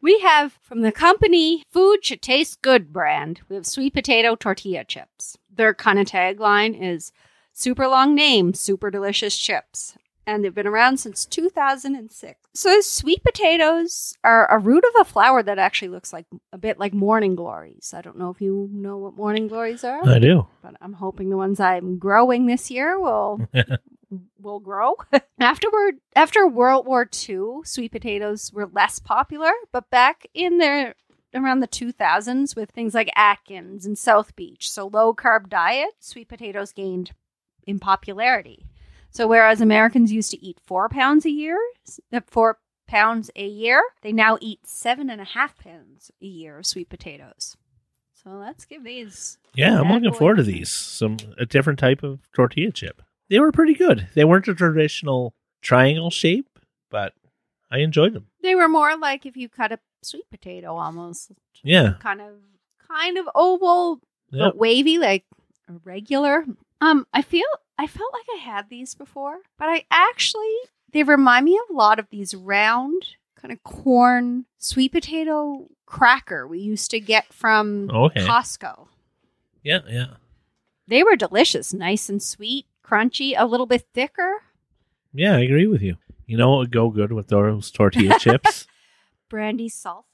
we 0.00 0.18
have 0.20 0.58
from 0.62 0.82
the 0.82 0.92
company 0.92 1.64
Food 1.70 2.04
Should 2.04 2.22
Taste 2.22 2.62
Good 2.62 2.92
brand, 2.92 3.40
we 3.48 3.56
have 3.56 3.66
sweet 3.66 3.92
potato 3.94 4.34
tortilla 4.36 4.84
chips. 4.84 5.36
Their 5.54 5.74
kind 5.74 5.98
of 5.98 6.06
tagline 6.06 6.80
is 6.80 7.12
super 7.52 7.86
long 7.88 8.14
name, 8.14 8.54
super 8.54 8.90
delicious 8.90 9.36
chips. 9.36 9.96
And 10.26 10.44
they've 10.44 10.54
been 10.54 10.66
around 10.66 10.98
since 10.98 11.26
2006. 11.26 12.38
So, 12.54 12.80
sweet 12.82 13.24
potatoes 13.24 14.16
are 14.22 14.46
a 14.50 14.58
root 14.58 14.84
of 14.94 15.00
a 15.00 15.04
flower 15.04 15.42
that 15.42 15.58
actually 15.58 15.88
looks 15.88 16.12
like 16.12 16.26
a 16.52 16.58
bit 16.58 16.78
like 16.78 16.94
morning 16.94 17.34
glories. 17.34 17.92
I 17.96 18.00
don't 18.00 18.18
know 18.18 18.30
if 18.30 18.40
you 18.40 18.68
know 18.70 18.96
what 18.98 19.16
morning 19.16 19.48
glories 19.48 19.82
are 19.82 20.06
I 20.08 20.18
do. 20.20 20.46
but 20.62 20.74
I'm 20.80 20.92
hoping 20.92 21.30
the 21.30 21.36
ones 21.36 21.58
I'm 21.58 21.98
growing 21.98 22.46
this 22.46 22.70
year 22.70 23.00
will 23.00 23.40
will 24.38 24.60
grow. 24.60 24.96
Afterward, 25.40 25.96
after 26.14 26.46
World 26.46 26.86
War 26.86 27.08
II, 27.28 27.60
sweet 27.64 27.92
potatoes 27.92 28.52
were 28.52 28.66
less 28.66 28.98
popular, 28.98 29.52
but 29.72 29.90
back 29.90 30.26
in 30.34 30.58
the 30.58 30.94
around 31.34 31.60
the 31.60 31.68
2000s 31.68 32.56
with 32.56 32.70
things 32.70 32.92
like 32.92 33.08
Atkins 33.14 33.86
and 33.86 33.96
South 33.96 34.34
Beach, 34.34 34.68
so 34.68 34.88
low 34.88 35.14
carb 35.14 35.48
diet, 35.48 35.90
sweet 36.00 36.28
potatoes 36.28 36.72
gained 36.72 37.12
in 37.66 37.78
popularity. 37.78 38.66
So 39.10 39.26
whereas 39.26 39.60
Americans 39.60 40.12
used 40.12 40.30
to 40.32 40.44
eat 40.44 40.58
four 40.64 40.88
pounds 40.88 41.24
a 41.24 41.30
year, 41.30 41.58
uh, 42.12 42.20
four 42.26 42.58
pounds 42.88 43.30
a 43.36 43.46
year, 43.46 43.82
they 44.02 44.12
now 44.12 44.38
eat 44.40 44.66
seven 44.66 45.08
and 45.10 45.20
a 45.20 45.24
half 45.24 45.56
pounds 45.56 46.10
a 46.20 46.26
year 46.26 46.58
of 46.58 46.66
sweet 46.66 46.88
potatoes. 46.88 47.56
So 48.22 48.30
let's 48.30 48.64
give 48.64 48.84
these 48.84 49.38
Yeah, 49.54 49.80
I'm 49.80 49.90
looking 49.90 50.12
forward 50.12 50.36
to 50.36 50.42
these. 50.42 50.70
Some 50.70 51.16
a 51.38 51.46
different 51.46 51.78
type 51.78 52.02
of 52.02 52.20
tortilla 52.34 52.70
chip. 52.70 53.02
They 53.30 53.38
were 53.40 53.52
pretty 53.52 53.74
good. 53.74 54.08
They 54.14 54.24
weren't 54.24 54.48
a 54.48 54.54
traditional 54.54 55.32
triangle 55.62 56.10
shape, 56.10 56.48
but 56.90 57.14
I 57.70 57.78
enjoyed 57.78 58.12
them. 58.12 58.26
They 58.42 58.54
were 58.54 58.68
more 58.68 58.96
like 58.98 59.24
if 59.24 59.36
you 59.36 59.48
cut 59.48 59.72
a 59.72 59.78
sweet 60.02 60.28
potato 60.30 60.76
almost. 60.76 61.30
Yeah. 61.62 61.94
Kind 62.00 62.20
of 62.20 62.32
kind 62.88 63.16
of 63.16 63.28
oval 63.34 64.00
Yep. 64.32 64.40
but 64.52 64.56
wavy, 64.58 64.98
like 64.98 65.24
regular. 65.84 66.44
Um, 66.80 67.06
I 67.12 67.22
feel 67.22 67.46
I 67.78 67.86
felt 67.86 68.12
like 68.12 68.26
I 68.34 68.38
had 68.38 68.68
these 68.68 68.94
before, 68.94 69.38
but 69.58 69.68
I 69.68 69.84
actually 69.90 70.54
they 70.92 71.02
remind 71.04 71.44
me 71.46 71.54
of 71.56 71.74
a 71.74 71.78
lot 71.78 71.98
of 71.98 72.06
these 72.10 72.34
round 72.34 73.02
kind 73.36 73.52
of 73.52 73.62
corn 73.62 74.44
sweet 74.58 74.92
potato 74.92 75.66
cracker 75.86 76.46
we 76.46 76.58
used 76.60 76.90
to 76.92 77.00
get 77.00 77.32
from 77.32 77.90
Okay. 77.92 78.20
Costco. 78.26 78.88
Yeah, 79.62 79.80
yeah. 79.88 80.14
They 80.88 81.02
were 81.02 81.16
delicious, 81.16 81.72
nice 81.72 82.08
and 82.08 82.22
sweet, 82.22 82.66
crunchy, 82.90 83.34
a 83.36 83.46
little 83.46 83.66
bit 83.66 83.86
thicker. 83.94 84.42
Yeah, 85.12 85.36
I 85.36 85.40
agree 85.40 85.66
with 85.66 85.82
you. 85.82 85.96
You 86.26 86.36
know 86.36 86.50
what 86.50 86.58
would 86.58 86.72
go 86.72 86.90
good 86.90 87.12
with 87.12 87.28
those 87.28 87.70
tortilla 87.70 88.18
chips? 88.20 88.66
Brandy 89.28 89.68
salsa. 89.68 90.04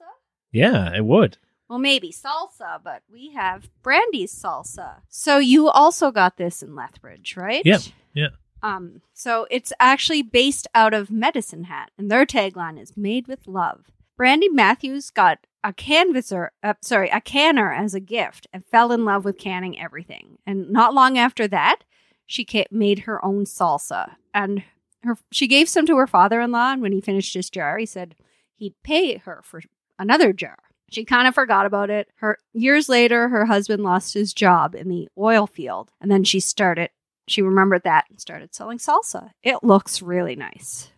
Yeah, 0.53 0.95
it 0.95 1.05
would. 1.05 1.39
Well, 1.69 1.79
maybe 1.79 2.13
salsa, 2.13 2.81
but 2.83 3.03
we 3.13 3.33
have 3.33 3.69
Brandy's 3.83 4.33
salsa. 4.33 5.03
So 5.09 5.39
you 5.39 5.69
also 5.69 6.11
got 6.11 6.37
this 6.37 6.63
in 6.63 6.75
Lethbridge, 6.75 7.37
right? 7.37 7.63
Yep, 7.65 7.81
yeah. 8.15 8.29
Um, 8.63 9.03
so 9.13 9.47
it's 9.51 9.73
actually 9.81 10.23
based 10.23 10.67
out 10.75 10.95
of 10.95 11.11
Medicine 11.11 11.65
Hat, 11.65 11.91
and 11.99 12.11
their 12.11 12.25
tagline 12.25 12.81
is 12.81 12.97
"Made 12.97 13.27
with 13.27 13.47
Love." 13.47 13.91
Brandy 14.17 14.49
Matthews 14.49 15.11
got 15.11 15.41
a 15.63 15.73
canvasser, 15.73 16.51
uh, 16.63 16.75
sorry, 16.81 17.09
a 17.11 17.21
canner 17.21 17.73
as 17.73 17.93
a 17.95 18.01
gift, 18.01 18.47
and 18.53 18.65
fell 18.65 18.93
in 18.93 19.05
love 19.05 19.25
with 19.25 19.37
canning 19.37 19.79
everything. 19.79 20.39
And 20.47 20.71
not 20.71 20.95
long 20.95 21.19
after 21.19 21.49
that, 21.49 21.81
she 22.27 22.47
made 22.71 23.01
her 23.01 23.25
own 23.25 23.45
salsa, 23.45 24.17
and 24.35 24.63
her 25.03 25.17
she 25.31 25.47
gave 25.47 25.69
some 25.69 25.87
to 25.87 25.97
her 25.97 26.07
father-in-law. 26.07 26.73
And 26.73 26.83
when 26.83 26.93
he 26.93 27.01
finished 27.01 27.35
his 27.35 27.51
jar, 27.51 27.79
he 27.79 27.87
said 27.87 28.15
he'd 28.55 28.75
pay 28.83 29.19
her 29.19 29.41
for 29.43 29.63
another 29.99 30.33
jar. 30.33 30.59
She 30.91 31.05
kind 31.05 31.27
of 31.27 31.35
forgot 31.35 31.67
about 31.67 31.91
it. 31.91 32.09
Her 32.17 32.39
years 32.53 32.89
later, 32.89 33.29
her 33.29 33.47
husband 33.47 33.83
lost 33.83 34.15
his 34.15 34.33
job 34.33 34.75
in 34.75 34.89
the 34.89 35.09
oil 35.19 35.47
field, 35.47 35.93
and 36.01 36.11
then 36.11 36.25
she 36.25 36.41
started. 36.41 36.91
She 37.29 37.43
remembered 37.43 37.83
that 37.83 38.05
and 38.09 38.21
started 38.21 38.55
selling 38.55 38.79
salsa. 38.79 39.31
It 39.43 39.65
looks 39.65 40.01
really 40.01 40.37
nice. 40.37 40.91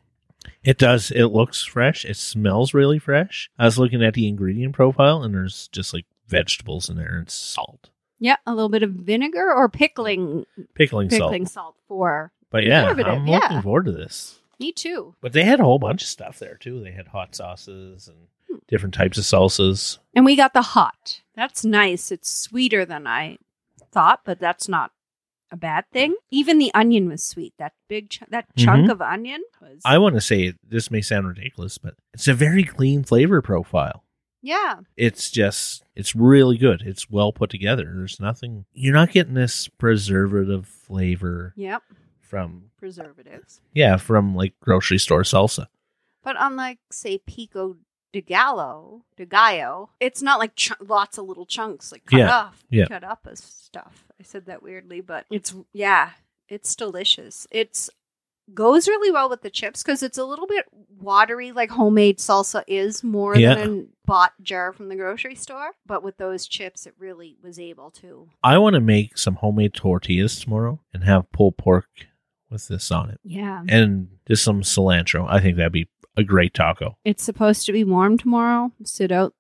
It 0.62 0.76
does. 0.78 1.10
It 1.10 1.26
looks 1.26 1.64
fresh. 1.64 2.04
It 2.04 2.16
smells 2.16 2.74
really 2.74 2.98
fresh. 2.98 3.50
I 3.58 3.64
was 3.64 3.78
looking 3.78 4.02
at 4.02 4.14
the 4.14 4.28
ingredient 4.28 4.74
profile 4.74 5.22
and 5.22 5.34
there's 5.34 5.68
just 5.68 5.94
like 5.94 6.04
vegetables 6.26 6.90
in 6.90 6.96
there 6.96 7.16
and 7.16 7.30
salt. 7.30 7.90
Yeah, 8.20 8.36
a 8.46 8.54
little 8.54 8.68
bit 8.68 8.82
of 8.82 8.90
vinegar 8.90 9.52
or 9.52 9.68
pickling, 9.68 10.44
Pickling, 10.74 11.08
pickling 11.08 11.46
salt. 11.46 11.74
salt 11.76 11.76
for 11.86 12.32
But 12.50 12.64
yeah, 12.64 12.86
I'm 12.88 13.26
yeah. 13.26 13.38
looking 13.38 13.62
forward 13.62 13.84
to 13.86 13.92
this. 13.92 14.40
me 14.58 14.72
too. 14.72 15.14
But 15.20 15.32
they 15.32 15.44
had 15.44 15.60
a 15.60 15.64
whole 15.64 15.78
bunch 15.78 16.02
of 16.02 16.08
stuff 16.08 16.38
there 16.38 16.56
too. 16.56 16.82
They 16.82 16.90
had 16.92 17.08
hot 17.08 17.34
sauces 17.34 18.08
and 18.08 18.16
Hmm. 18.48 18.56
different 18.66 18.94
types 18.94 19.18
of 19.18 19.24
salsas. 19.24 19.98
And 20.14 20.24
we 20.24 20.34
got 20.34 20.52
the 20.54 20.62
hot. 20.62 21.20
That's 21.36 21.64
nice. 21.64 22.10
It's 22.10 22.30
sweeter 22.30 22.84
than 22.86 23.06
I 23.06 23.36
thought, 23.92 24.20
but 24.24 24.40
that's 24.40 24.68
not 24.68 24.90
a 25.52 25.56
bad 25.56 25.84
thing. 25.92 26.16
Even 26.30 26.58
the 26.58 26.72
onion 26.74 27.08
was 27.08 27.22
sweet. 27.22 27.52
That 27.58 27.72
big, 27.88 28.10
ch- 28.10 28.22
that 28.30 28.46
chunk 28.56 28.86
Mhm. 28.88 28.92
of 28.92 29.00
onion 29.02 29.42
was. 29.60 29.80
I 29.84 29.98
want 29.98 30.14
to 30.14 30.20
say 30.22 30.54
this 30.66 30.90
may 30.90 31.02
sound 31.02 31.26
ridiculous, 31.28 31.78
but 31.78 31.94
it's 32.14 32.26
a 32.28 32.34
very 32.34 32.64
clean 32.64 33.04
flavor 33.04 33.40
profile. 33.42 34.02
Yeah, 34.48 34.80
It's 34.96 35.30
just, 35.30 35.82
it's 35.94 36.14
really 36.16 36.56
good. 36.58 36.82
It's 36.84 37.10
well 37.10 37.32
put 37.32 37.50
together. 37.50 37.84
There's 37.94 38.18
nothing, 38.20 38.64
you're 38.72 38.94
not 38.94 39.12
getting 39.12 39.34
this 39.34 39.68
preservative 39.68 40.66
flavor 40.66 41.52
yep. 41.56 41.82
from, 42.20 42.70
Preservatives. 42.78 43.60
yeah, 43.74 43.96
from 43.96 44.34
like 44.34 44.54
grocery 44.60 44.98
store 44.98 45.22
salsa. 45.22 45.66
But 46.22 46.36
unlike, 46.38 46.78
say, 46.90 47.18
Pico 47.18 47.76
de 48.12 48.20
Gallo, 48.20 49.02
de 49.16 49.24
Gallo, 49.26 49.90
it's 50.00 50.22
not 50.22 50.38
like 50.38 50.54
ch- 50.56 50.72
lots 50.80 51.18
of 51.18 51.26
little 51.26 51.46
chunks, 51.46 51.92
like 51.92 52.04
cut 52.06 52.18
Yeah, 52.18 52.34
off, 52.34 52.64
yeah. 52.70 52.86
cut 52.86 53.04
up 53.04 53.26
as 53.30 53.40
stuff. 53.40 54.04
I 54.20 54.24
said 54.24 54.46
that 54.46 54.62
weirdly, 54.62 55.00
but 55.00 55.26
it's 55.30 55.54
yeah, 55.72 56.10
it's 56.48 56.74
delicious. 56.74 57.46
It's 57.50 57.88
goes 58.54 58.88
really 58.88 59.10
well 59.10 59.28
with 59.28 59.42
the 59.42 59.50
chips 59.50 59.82
because 59.82 60.02
it's 60.02 60.18
a 60.18 60.24
little 60.24 60.46
bit 60.46 60.64
watery, 60.98 61.52
like 61.52 61.70
homemade 61.70 62.18
salsa 62.18 62.64
is 62.66 63.04
more 63.04 63.36
Yeah. 63.36 63.54
than 63.54 63.78
a 63.80 64.06
bought 64.06 64.32
jar 64.42 64.72
from 64.72 64.88
the 64.88 64.96
grocery 64.96 65.34
store. 65.34 65.72
But 65.86 66.02
with 66.02 66.16
those 66.16 66.46
chips, 66.48 66.86
it 66.86 66.94
really 66.98 67.36
was 67.42 67.58
able 67.58 67.90
to. 67.92 68.28
I 68.42 68.58
want 68.58 68.74
to 68.74 68.80
make 68.80 69.16
some 69.18 69.34
homemade 69.36 69.74
tortillas 69.74 70.40
tomorrow 70.40 70.80
and 70.92 71.04
have 71.04 71.30
pulled 71.32 71.56
pork 71.56 71.86
with 72.50 72.68
this 72.68 72.90
on 72.90 73.10
it. 73.10 73.20
Yeah. 73.22 73.62
And 73.68 74.08
just 74.26 74.42
some 74.44 74.62
cilantro. 74.62 75.26
I 75.28 75.40
think 75.40 75.56
that'd 75.56 75.72
be 75.72 75.88
a 76.16 76.24
great 76.24 76.54
taco. 76.54 76.96
It's 77.04 77.22
supposed 77.22 77.66
to 77.66 77.72
be 77.72 77.84
warm 77.84 78.18
tomorrow. 78.18 78.72
Sit 78.84 79.12
out 79.12 79.34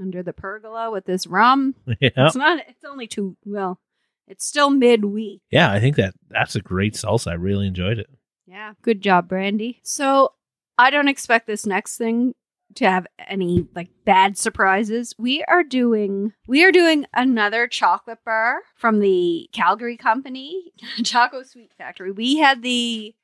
under 0.00 0.22
the 0.22 0.32
pergola 0.32 0.90
with 0.90 1.06
this 1.06 1.26
rum. 1.26 1.74
yeah. 2.00 2.10
It's 2.16 2.36
not, 2.36 2.60
it's 2.68 2.84
only 2.84 3.06
two, 3.06 3.36
well, 3.44 3.80
it's 4.28 4.44
still 4.46 4.70
midweek. 4.70 5.40
Yeah, 5.50 5.72
I 5.72 5.80
think 5.80 5.96
that 5.96 6.14
that's 6.28 6.54
a 6.54 6.60
great 6.60 6.94
salsa. 6.94 7.32
I 7.32 7.34
really 7.34 7.66
enjoyed 7.66 7.98
it. 7.98 8.08
Yeah. 8.50 8.72
Good 8.82 9.00
job, 9.00 9.28
Brandy. 9.28 9.80
So 9.84 10.32
I 10.76 10.90
don't 10.90 11.06
expect 11.06 11.46
this 11.46 11.66
next 11.66 11.96
thing 11.98 12.34
to 12.74 12.88
have 12.88 13.06
any 13.28 13.68
like 13.76 13.90
bad 14.04 14.36
surprises. 14.36 15.14
We 15.18 15.44
are 15.44 15.62
doing 15.62 16.32
we 16.48 16.64
are 16.64 16.72
doing 16.72 17.06
another 17.14 17.68
chocolate 17.68 18.24
bar 18.24 18.62
from 18.74 18.98
the 18.98 19.48
Calgary 19.52 19.96
company, 19.96 20.72
Choco 21.04 21.44
Sweet 21.44 21.72
Factory. 21.78 22.10
We 22.10 22.38
had 22.38 22.62
the 22.62 23.14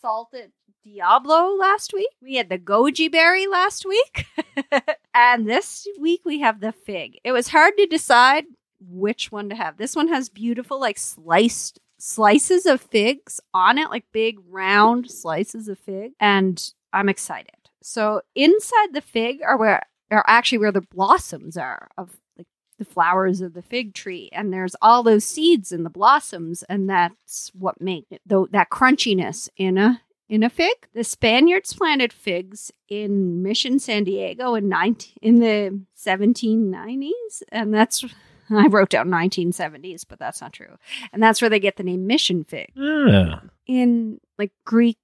salted 0.00 0.52
Diablo 0.84 1.56
last 1.56 1.92
week. 1.92 2.10
We 2.22 2.36
had 2.36 2.48
the 2.48 2.58
goji 2.58 3.10
berry 3.10 3.48
last 3.48 3.84
week. 3.84 4.26
and 5.14 5.48
this 5.48 5.86
week 5.98 6.20
we 6.24 6.40
have 6.40 6.60
the 6.60 6.72
fig. 6.72 7.18
It 7.24 7.32
was 7.32 7.48
hard 7.48 7.76
to 7.76 7.86
decide 7.86 8.44
which 8.80 9.32
one 9.32 9.48
to 9.48 9.56
have. 9.56 9.78
This 9.78 9.96
one 9.96 10.08
has 10.08 10.28
beautiful 10.28 10.80
like 10.80 10.96
sliced 10.96 11.80
slices 12.00 12.66
of 12.66 12.80
figs 12.80 13.40
on 13.54 13.78
it, 13.78 13.90
like 13.90 14.04
big 14.12 14.38
round 14.48 15.10
slices 15.10 15.68
of 15.68 15.78
fig, 15.78 16.12
and 16.18 16.72
I'm 16.92 17.08
excited. 17.08 17.54
So 17.82 18.22
inside 18.34 18.92
the 18.92 19.00
fig 19.00 19.40
are 19.42 19.56
where 19.56 19.82
are 20.10 20.24
actually 20.26 20.58
where 20.58 20.72
the 20.72 20.80
blossoms 20.80 21.56
are 21.56 21.88
of 21.96 22.16
like 22.36 22.48
the 22.78 22.84
flowers 22.84 23.40
of 23.40 23.54
the 23.54 23.62
fig 23.62 23.94
tree, 23.94 24.28
and 24.32 24.52
there's 24.52 24.74
all 24.82 25.02
those 25.02 25.24
seeds 25.24 25.72
in 25.72 25.84
the 25.84 25.90
blossoms, 25.90 26.62
and 26.64 26.88
that's 26.88 27.50
what 27.54 27.80
make 27.80 28.06
it 28.10 28.22
though 28.26 28.48
that 28.50 28.70
crunchiness 28.70 29.48
in 29.56 29.78
a 29.78 30.00
in 30.28 30.42
a 30.42 30.50
fig. 30.50 30.86
The 30.94 31.04
Spaniards 31.04 31.72
planted 31.74 32.12
figs 32.12 32.72
in 32.88 33.42
Mission 33.42 33.78
San 33.78 34.04
Diego 34.04 34.54
in 34.54 34.68
19, 34.68 35.16
in 35.20 35.40
the 35.40 35.80
1790s, 35.98 37.42
and 37.50 37.74
that's 37.74 38.04
I 38.58 38.66
wrote 38.66 38.90
down 38.90 39.08
1970s, 39.08 40.04
but 40.08 40.18
that's 40.18 40.40
not 40.40 40.52
true. 40.52 40.76
And 41.12 41.22
that's 41.22 41.40
where 41.40 41.48
they 41.50 41.60
get 41.60 41.76
the 41.76 41.82
name 41.82 42.06
mission 42.06 42.44
fig. 42.44 42.70
Yeah. 42.74 43.40
In 43.66 44.20
like 44.38 44.52
Greek 44.64 44.98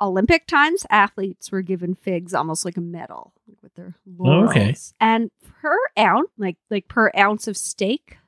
Olympic 0.00 0.46
times, 0.46 0.84
athletes 0.90 1.50
were 1.52 1.62
given 1.62 1.94
figs 1.94 2.34
almost 2.34 2.64
like 2.64 2.76
a 2.76 2.80
medal 2.80 3.32
with 3.62 3.74
their 3.74 3.94
laurels. 4.18 4.50
okay. 4.50 4.74
And 5.00 5.30
per 5.60 5.78
ounce, 5.98 6.28
like 6.36 6.56
like 6.70 6.88
per 6.88 7.10
ounce 7.16 7.46
of 7.48 7.56
steak, 7.56 8.18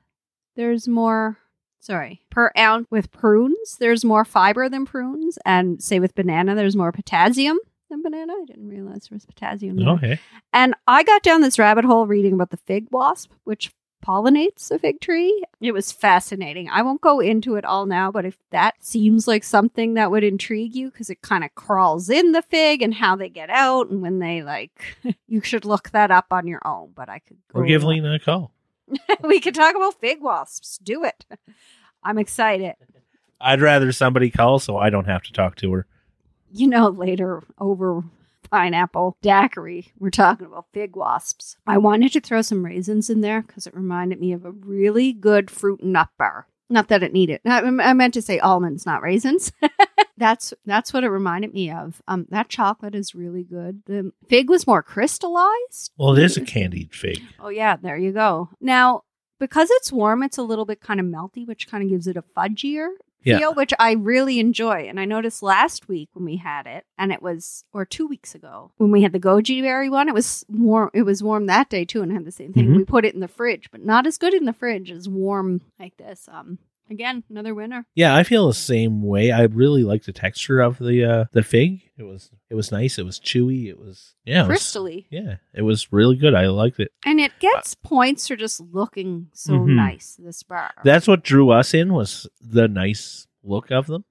there's 0.55 0.87
more. 0.87 1.37
Sorry, 1.81 2.21
per 2.31 2.51
ounce 2.57 2.87
with 2.89 3.11
prunes, 3.11 3.77
there's 3.79 4.03
more 4.03 4.25
fiber 4.25 4.69
than 4.69 4.85
prunes, 4.85 5.37
and 5.45 5.83
say 5.83 5.99
with 5.99 6.15
banana, 6.15 6.55
there's 6.55 6.75
more 6.75 6.91
potassium 6.91 7.59
than 7.91 8.01
banana. 8.01 8.33
I 8.33 8.45
didn't 8.45 8.69
realize 8.69 9.07
there 9.07 9.15
was 9.17 9.25
potassium. 9.27 9.77
there. 9.77 9.89
Okay. 9.89 10.19
And 10.51 10.73
I 10.87 11.03
got 11.03 11.21
down 11.21 11.41
this 11.41 11.59
rabbit 11.59 11.85
hole 11.85 12.07
reading 12.07 12.33
about 12.33 12.49
the 12.49 12.57
fig 12.57 12.87
wasp, 12.89 13.31
which 13.43 13.71
pollinates 14.05 14.69
a 14.69 14.77
fig 14.77 15.01
tree. 15.01 15.43
It 15.59 15.71
was 15.71 15.91
fascinating. 15.91 16.69
I 16.69 16.81
won't 16.83 17.01
go 17.01 17.19
into 17.19 17.55
it 17.55 17.65
all 17.65 17.85
now, 17.85 18.11
but 18.11 18.25
if 18.25 18.37
that 18.51 18.75
seems 18.83 19.27
like 19.27 19.43
something 19.43 19.95
that 19.95 20.11
would 20.11 20.23
intrigue 20.23 20.75
you, 20.75 20.91
because 20.91 21.09
it 21.09 21.21
kind 21.21 21.43
of 21.43 21.55
crawls 21.55 22.09
in 22.09 22.31
the 22.31 22.41
fig 22.41 22.81
and 22.81 22.93
how 22.93 23.15
they 23.15 23.29
get 23.29 23.49
out 23.49 23.89
and 23.89 24.01
when 24.01 24.19
they 24.19 24.43
like, 24.43 24.97
you 25.27 25.41
should 25.41 25.65
look 25.65 25.89
that 25.91 26.11
up 26.11 26.27
on 26.31 26.47
your 26.47 26.61
own. 26.65 26.91
But 26.93 27.09
I 27.09 27.19
could 27.19 27.37
go 27.51 27.61
Or 27.61 27.65
give 27.65 27.83
Lena 27.83 28.13
a 28.13 28.19
call. 28.19 28.51
we 29.23 29.39
could 29.39 29.55
talk 29.55 29.75
about 29.75 29.99
fig 29.99 30.21
wasps. 30.21 30.77
Do 30.77 31.03
it. 31.03 31.25
I'm 32.03 32.19
excited. 32.19 32.75
I'd 33.41 33.61
rather 33.61 33.91
somebody 33.91 34.29
call 34.29 34.59
so 34.59 34.77
I 34.77 34.89
don't 34.91 35.05
have 35.07 35.23
to 35.23 35.33
talk 35.33 35.55
to 35.57 35.73
her. 35.73 35.87
you 36.51 36.67
know, 36.67 36.87
later 36.89 37.41
over 37.59 38.03
pineapple 38.55 39.17
daiquiri, 39.21 39.91
we're 39.99 40.09
talking 40.09 40.45
about 40.47 40.67
fig 40.71 40.95
wasps. 40.95 41.57
I 41.67 41.77
wanted 41.77 42.13
to 42.13 42.21
throw 42.21 42.41
some 42.41 42.63
raisins 42.63 43.09
in 43.09 43.19
there 43.19 43.41
because 43.41 43.67
it 43.67 43.75
reminded 43.75 44.21
me 44.21 44.31
of 44.31 44.45
a 44.45 44.51
really 44.51 45.11
good 45.11 45.51
fruit 45.51 45.81
and 45.81 45.91
nut 45.91 46.07
bar. 46.17 46.47
Not 46.69 46.87
that 46.87 47.03
it 47.03 47.11
needed. 47.11 47.41
I, 47.45 47.59
I 47.59 47.91
meant 47.91 48.13
to 48.13 48.21
say 48.21 48.39
almonds, 48.39 48.85
not 48.85 49.01
raisins. 49.01 49.51
that's 50.17 50.53
that's 50.65 50.93
what 50.93 51.03
it 51.03 51.09
reminded 51.09 51.53
me 51.53 51.69
of. 51.69 52.01
Um, 52.07 52.27
that 52.29 52.47
chocolate 52.47 52.95
is 52.95 53.13
really 53.13 53.43
good. 53.43 53.83
The 53.87 54.13
fig 54.29 54.49
was 54.49 54.65
more 54.65 54.81
crystallized. 54.81 55.91
Well, 55.97 56.17
it 56.17 56.23
is 56.23 56.37
a 56.37 56.41
candied 56.41 56.95
fig. 56.95 57.21
Oh 57.41 57.49
yeah, 57.49 57.75
there 57.75 57.97
you 57.97 58.13
go. 58.13 58.51
Now, 58.61 59.01
because 59.37 59.67
it's 59.69 59.91
warm, 59.91 60.23
it's 60.23 60.37
a 60.37 60.43
little 60.43 60.65
bit 60.65 60.79
kind 60.79 61.01
of 61.01 61.05
melty, 61.05 61.45
which 61.45 61.67
kind 61.67 61.83
of 61.83 61.89
gives 61.89 62.07
it 62.07 62.15
a 62.15 62.23
fudgier 62.23 62.87
Yeah. 63.25 63.39
feel, 63.39 63.53
which 63.55 63.73
I 63.79 63.93
really 63.93 64.39
enjoy. 64.39 64.85
And 64.87 64.99
I 64.99 65.05
noticed 65.05 65.41
last 65.43 65.87
week 65.89 66.09
when 66.13 66.23
we 66.25 66.37
had 66.37 66.67
it, 66.67 66.85
and 66.97 67.11
it 67.11 67.21
was 67.21 67.65
or 67.73 67.83
two 67.83 68.07
weeks 68.07 68.35
ago 68.35 68.71
when 68.77 68.91
we 68.91 69.01
had 69.01 69.11
the 69.13 69.19
goji 69.19 69.61
berry 69.61 69.89
one, 69.89 70.07
it 70.07 70.13
was 70.13 70.45
warm. 70.47 70.91
It 70.93 71.03
was 71.03 71.21
warm 71.23 71.47
that 71.47 71.69
day 71.69 71.85
too, 71.85 72.01
and 72.01 72.11
had 72.11 72.25
the 72.25 72.31
same 72.31 72.53
thing. 72.53 72.67
Mhm. 72.67 72.77
We 72.77 72.85
put 72.85 73.03
it 73.05 73.13
in 73.15 73.19
the 73.19 73.27
fridge, 73.27 73.69
but 73.71 73.83
not 73.83 74.05
as 74.07 74.17
good 74.17 74.33
in 74.33 74.45
the 74.45 74.53
fridge 74.53 74.91
as 74.91 75.09
warm 75.09 75.61
like 75.79 75.97
this. 75.97 76.29
Um, 76.31 76.59
again, 76.89 77.23
another 77.29 77.53
winner. 77.55 77.85
Yeah, 77.95 78.15
I 78.15 78.23
feel 78.23 78.47
the 78.47 78.53
same 78.53 79.01
way. 79.01 79.31
I 79.31 79.43
really 79.43 79.83
like 79.83 80.03
the 80.03 80.13
texture 80.13 80.59
of 80.61 80.77
the 80.79 81.03
uh 81.05 81.25
the 81.31 81.43
fig. 81.43 81.81
It 81.97 82.03
was 82.03 82.29
it 82.49 82.55
was 82.55 82.71
nice. 82.71 82.97
It 82.99 83.05
was 83.05 83.19
chewy. 83.19 83.67
It 83.67 83.79
was 83.79 84.15
yeah, 84.25 84.45
it 84.45 84.47
was, 84.49 84.59
Crystally, 84.59 85.05
yeah, 85.09 85.35
it 85.53 85.61
was 85.63 85.91
really 85.91 86.15
good. 86.15 86.33
I 86.35 86.47
liked 86.47 86.79
it. 86.79 86.91
and 87.05 87.19
it 87.19 87.31
gets 87.39 87.75
points 87.75 88.27
for 88.27 88.35
just 88.35 88.59
looking 88.59 89.27
so 89.33 89.53
Mhm. 89.53 89.75
nice. 89.75 90.17
This 90.21 90.43
bar. 90.43 90.71
That's 90.83 91.07
what 91.07 91.23
drew 91.23 91.49
us 91.51 91.73
in 91.73 91.93
was 91.93 92.27
the 92.41 92.67
nice 92.67 93.27
look 93.43 93.71
of 93.71 93.87
them. 93.87 94.03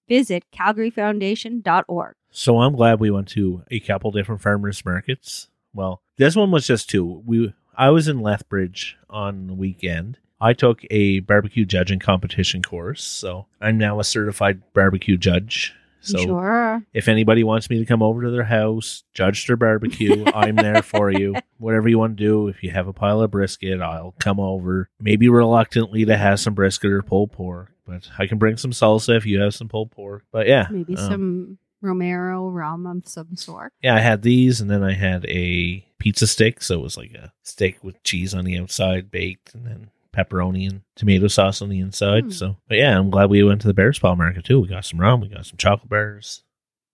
visit 0.07 0.43
calgaryfoundation.org. 0.51 2.15
So 2.31 2.59
I'm 2.59 2.75
glad 2.75 2.99
we 2.99 3.11
went 3.11 3.29
to 3.29 3.63
a 3.71 3.79
couple 3.79 4.11
different 4.11 4.41
farmers 4.41 4.83
markets. 4.83 5.47
Well, 5.73 6.01
this 6.17 6.35
one 6.35 6.51
was 6.51 6.67
just 6.67 6.89
two. 6.89 7.23
We 7.25 7.53
I 7.77 7.89
was 7.89 8.07
in 8.07 8.21
Lethbridge 8.21 8.97
on 9.09 9.47
the 9.47 9.53
weekend. 9.53 10.17
I 10.39 10.53
took 10.53 10.81
a 10.91 11.19
barbecue 11.19 11.65
judging 11.65 11.99
competition 11.99 12.61
course, 12.61 13.03
so 13.03 13.47
I'm 13.61 13.77
now 13.77 13.99
a 13.99 14.03
certified 14.03 14.61
barbecue 14.73 15.17
judge. 15.17 15.73
So 16.05 16.19
sure. 16.19 16.83
if 16.93 17.07
anybody 17.07 17.43
wants 17.43 17.69
me 17.69 17.79
to 17.79 17.85
come 17.85 18.03
over 18.03 18.23
to 18.23 18.31
their 18.31 18.43
house, 18.43 19.03
judge 19.13 19.47
their 19.47 19.57
barbecue, 19.57 20.23
I'm 20.33 20.55
there 20.55 20.81
for 20.81 21.11
you. 21.11 21.35
Whatever 21.57 21.89
you 21.89 21.97
want 21.97 22.17
to 22.17 22.23
do. 22.23 22.47
If 22.47 22.63
you 22.63 22.71
have 22.71 22.87
a 22.87 22.93
pile 22.93 23.21
of 23.21 23.31
brisket, 23.31 23.81
I'll 23.81 24.13
come 24.19 24.39
over. 24.39 24.89
Maybe 24.99 25.29
reluctantly 25.29 26.05
to 26.05 26.17
have 26.17 26.39
some 26.39 26.53
brisket 26.53 26.91
or 26.91 27.01
pulled 27.01 27.31
pork, 27.31 27.71
but 27.87 28.09
I 28.19 28.27
can 28.27 28.37
bring 28.37 28.57
some 28.57 28.71
salsa 28.71 29.17
if 29.17 29.25
you 29.25 29.39
have 29.41 29.55
some 29.55 29.67
pulled 29.67 29.91
pork. 29.91 30.23
But 30.31 30.47
yeah, 30.47 30.67
Maybe 30.69 30.95
um, 30.95 31.09
some 31.09 31.57
Romero 31.81 32.49
rum 32.49 32.85
of 32.85 33.07
some 33.07 33.35
sort. 33.35 33.73
Yeah, 33.81 33.95
I 33.95 33.99
had 33.99 34.21
these, 34.21 34.61
and 34.61 34.69
then 34.69 34.83
I 34.83 34.93
had 34.93 35.25
a 35.25 35.85
pizza 35.99 36.27
stick. 36.27 36.61
So 36.61 36.79
it 36.79 36.83
was 36.83 36.97
like 36.97 37.13
a 37.13 37.31
steak 37.43 37.83
with 37.83 38.01
cheese 38.03 38.33
on 38.33 38.45
the 38.45 38.59
outside, 38.59 39.11
baked, 39.11 39.53
and 39.53 39.65
then 39.65 39.89
pepperoni 40.15 40.69
and 40.69 40.81
tomato 40.95 41.27
sauce 41.27 41.61
on 41.61 41.69
the 41.69 41.79
inside. 41.79 42.25
Hmm. 42.25 42.29
So, 42.31 42.57
but 42.67 42.77
yeah, 42.77 42.97
I'm 42.97 43.09
glad 43.09 43.29
we 43.29 43.43
went 43.43 43.61
to 43.61 43.67
the 43.67 43.73
Bearspaw 43.73 44.17
Market 44.17 44.45
too. 44.45 44.59
We 44.61 44.67
got 44.67 44.85
some 44.85 44.99
rum, 44.99 45.21
we 45.21 45.27
got 45.27 45.45
some 45.45 45.57
chocolate 45.57 45.89
bars. 45.89 46.43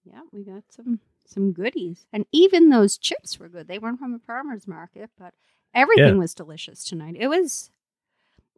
Yeah, 0.05 0.21
we 0.31 0.43
got 0.43 0.63
some 0.69 0.99
some 1.25 1.53
goodies, 1.53 2.05
and 2.11 2.25
even 2.31 2.69
those 2.69 2.97
chips 2.97 3.39
were 3.39 3.47
good. 3.47 3.67
They 3.67 3.79
weren't 3.79 3.99
from 3.99 4.13
a 4.13 4.19
farmer's 4.19 4.67
market, 4.67 5.09
but 5.17 5.33
everything 5.73 6.15
Yeah. 6.15 6.19
was 6.19 6.33
delicious 6.33 6.83
tonight. 6.83 7.15
It 7.17 7.27
was. 7.27 7.69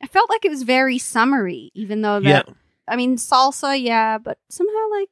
I 0.01 0.07
felt 0.07 0.29
like 0.29 0.43
it 0.43 0.49
was 0.49 0.63
very 0.63 0.97
summery, 0.97 1.71
even 1.73 2.01
though 2.01 2.19
that. 2.21 2.47
Yeah. 2.47 2.53
I 2.87 2.95
mean, 2.95 3.15
salsa, 3.17 3.81
yeah, 3.81 4.17
but 4.17 4.39
somehow 4.49 4.89
like 4.91 5.09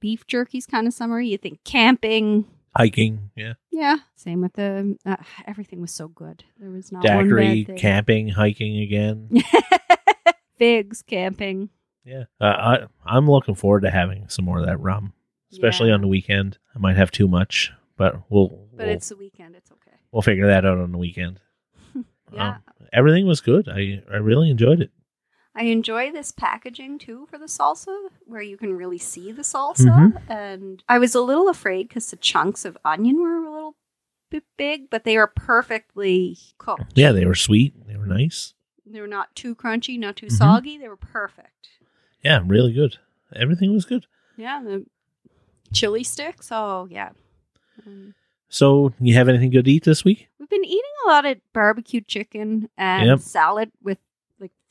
beef 0.00 0.26
jerky's 0.26 0.66
kind 0.66 0.86
of 0.86 0.92
summery. 0.94 1.28
You 1.28 1.38
think 1.38 1.64
camping, 1.64 2.44
Hiking, 2.76 3.30
yeah. 3.36 3.54
yeah. 3.70 3.96
Same 4.16 4.40
with 4.40 4.54
the 4.54 4.96
uh, 5.04 5.16
everything 5.46 5.80
was 5.80 5.90
so 5.92 6.08
good. 6.08 6.44
There 6.58 6.70
was 6.70 6.90
not 6.92 7.04
one 7.04 7.24
Daiquiri, 7.24 7.64
bad 7.64 7.66
thing. 7.66 7.76
camping, 7.76 8.28
hiking 8.28 8.78
again. 8.78 9.28
Figs, 10.58 11.02
camping. 11.02 11.70
yeah. 12.04 12.24
Uh, 12.40 12.44
I, 12.44 12.78
I'm 13.04 13.28
looking 13.30 13.54
forward 13.54 13.82
to 13.82 13.90
having 13.90 14.28
some 14.28 14.44
more 14.44 14.60
of 14.60 14.66
that 14.66 14.78
rum, 14.80 15.12
especially 15.50 15.88
Yeah. 15.88 15.94
on 15.94 16.00
the 16.02 16.06
weekend. 16.08 16.58
I 16.74 16.78
might 16.78 16.96
have 16.96 17.10
too 17.10 17.26
much, 17.28 17.72
but 17.96 18.14
we'll, 18.30 18.48
But 18.48 18.86
we'll, 18.86 18.88
it's 18.96 19.08
the 19.08 19.16
weekend. 19.16 19.56
It's 19.56 19.70
okay. 19.72 19.96
we'll 20.12 20.22
figure 20.22 20.46
that 20.46 20.64
out 20.64 20.78
on 20.78 20.92
the 20.92 20.98
weekend. 20.98 21.40
Yeah. 22.34 22.48
Um, 22.48 22.56
everything 22.94 23.26
was 23.26 23.42
good. 23.42 23.68
I, 23.68 24.02
I 24.10 24.16
really 24.16 24.48
enjoyed 24.50 24.80
it. 24.80 24.90
I 25.54 25.64
enjoy 25.64 26.10
this 26.12 26.32
packaging 26.32 26.98
too 26.98 27.26
for 27.30 27.36
the 27.38 27.44
salsa, 27.46 28.08
where 28.24 28.40
you 28.42 28.56
can 28.56 28.74
really 28.74 28.98
see 28.98 29.32
the 29.32 29.42
salsa. 29.42 30.12
Mhm. 30.12 30.30
And 30.30 30.82
I 30.88 30.98
was 30.98 31.14
a 31.14 31.20
little 31.20 31.48
afraid 31.48 31.88
because 31.88 32.10
the 32.10 32.16
chunks 32.16 32.64
of 32.64 32.78
onion 32.84 33.20
were 33.20 33.36
a 33.44 33.52
little 33.52 33.76
bit 34.30 34.44
big, 34.56 34.88
but 34.88 35.04
they 35.04 35.16
are 35.16 35.26
perfectly 35.26 36.38
cooked. 36.58 36.92
Yeah, 36.96 37.12
they 37.12 37.26
were 37.26 37.34
sweet. 37.34 37.74
They 37.86 37.96
were 37.96 38.06
nice. 38.06 38.54
they 38.84 39.00
were 39.00 39.06
not 39.06 39.34
too 39.34 39.54
crunchy, 39.54 39.98
not 39.98 40.16
too 40.16 40.26
Mhm. 40.26 40.32
soggy. 40.32 40.76
They 40.76 40.88
were 40.88 40.96
perfect. 40.96 41.68
Yeah, 42.22 42.42
really 42.44 42.72
good. 42.72 42.98
Everything 43.34 43.72
was 43.72 43.84
good. 43.86 44.06
Yeah, 44.36 44.60
the 44.62 44.84
chili 45.72 46.02
sticks. 46.04 46.48
Oh 46.50 46.88
yeah. 46.90 47.10
Um, 47.86 48.14
So, 48.48 48.92
you 49.00 49.14
have 49.14 49.28
anything 49.30 49.50
good 49.50 49.64
to 49.66 49.70
eat 49.72 49.84
this 49.84 50.04
week? 50.04 50.28
we've 50.38 50.48
been 50.50 50.64
eating 50.64 50.80
a 51.06 51.08
lot 51.08 51.24
of 51.24 51.38
barbecue 51.54 52.00
chicken 52.02 52.68
and 52.76 53.06
Yep. 53.06 53.18
salad 53.20 53.72
with 53.82 53.98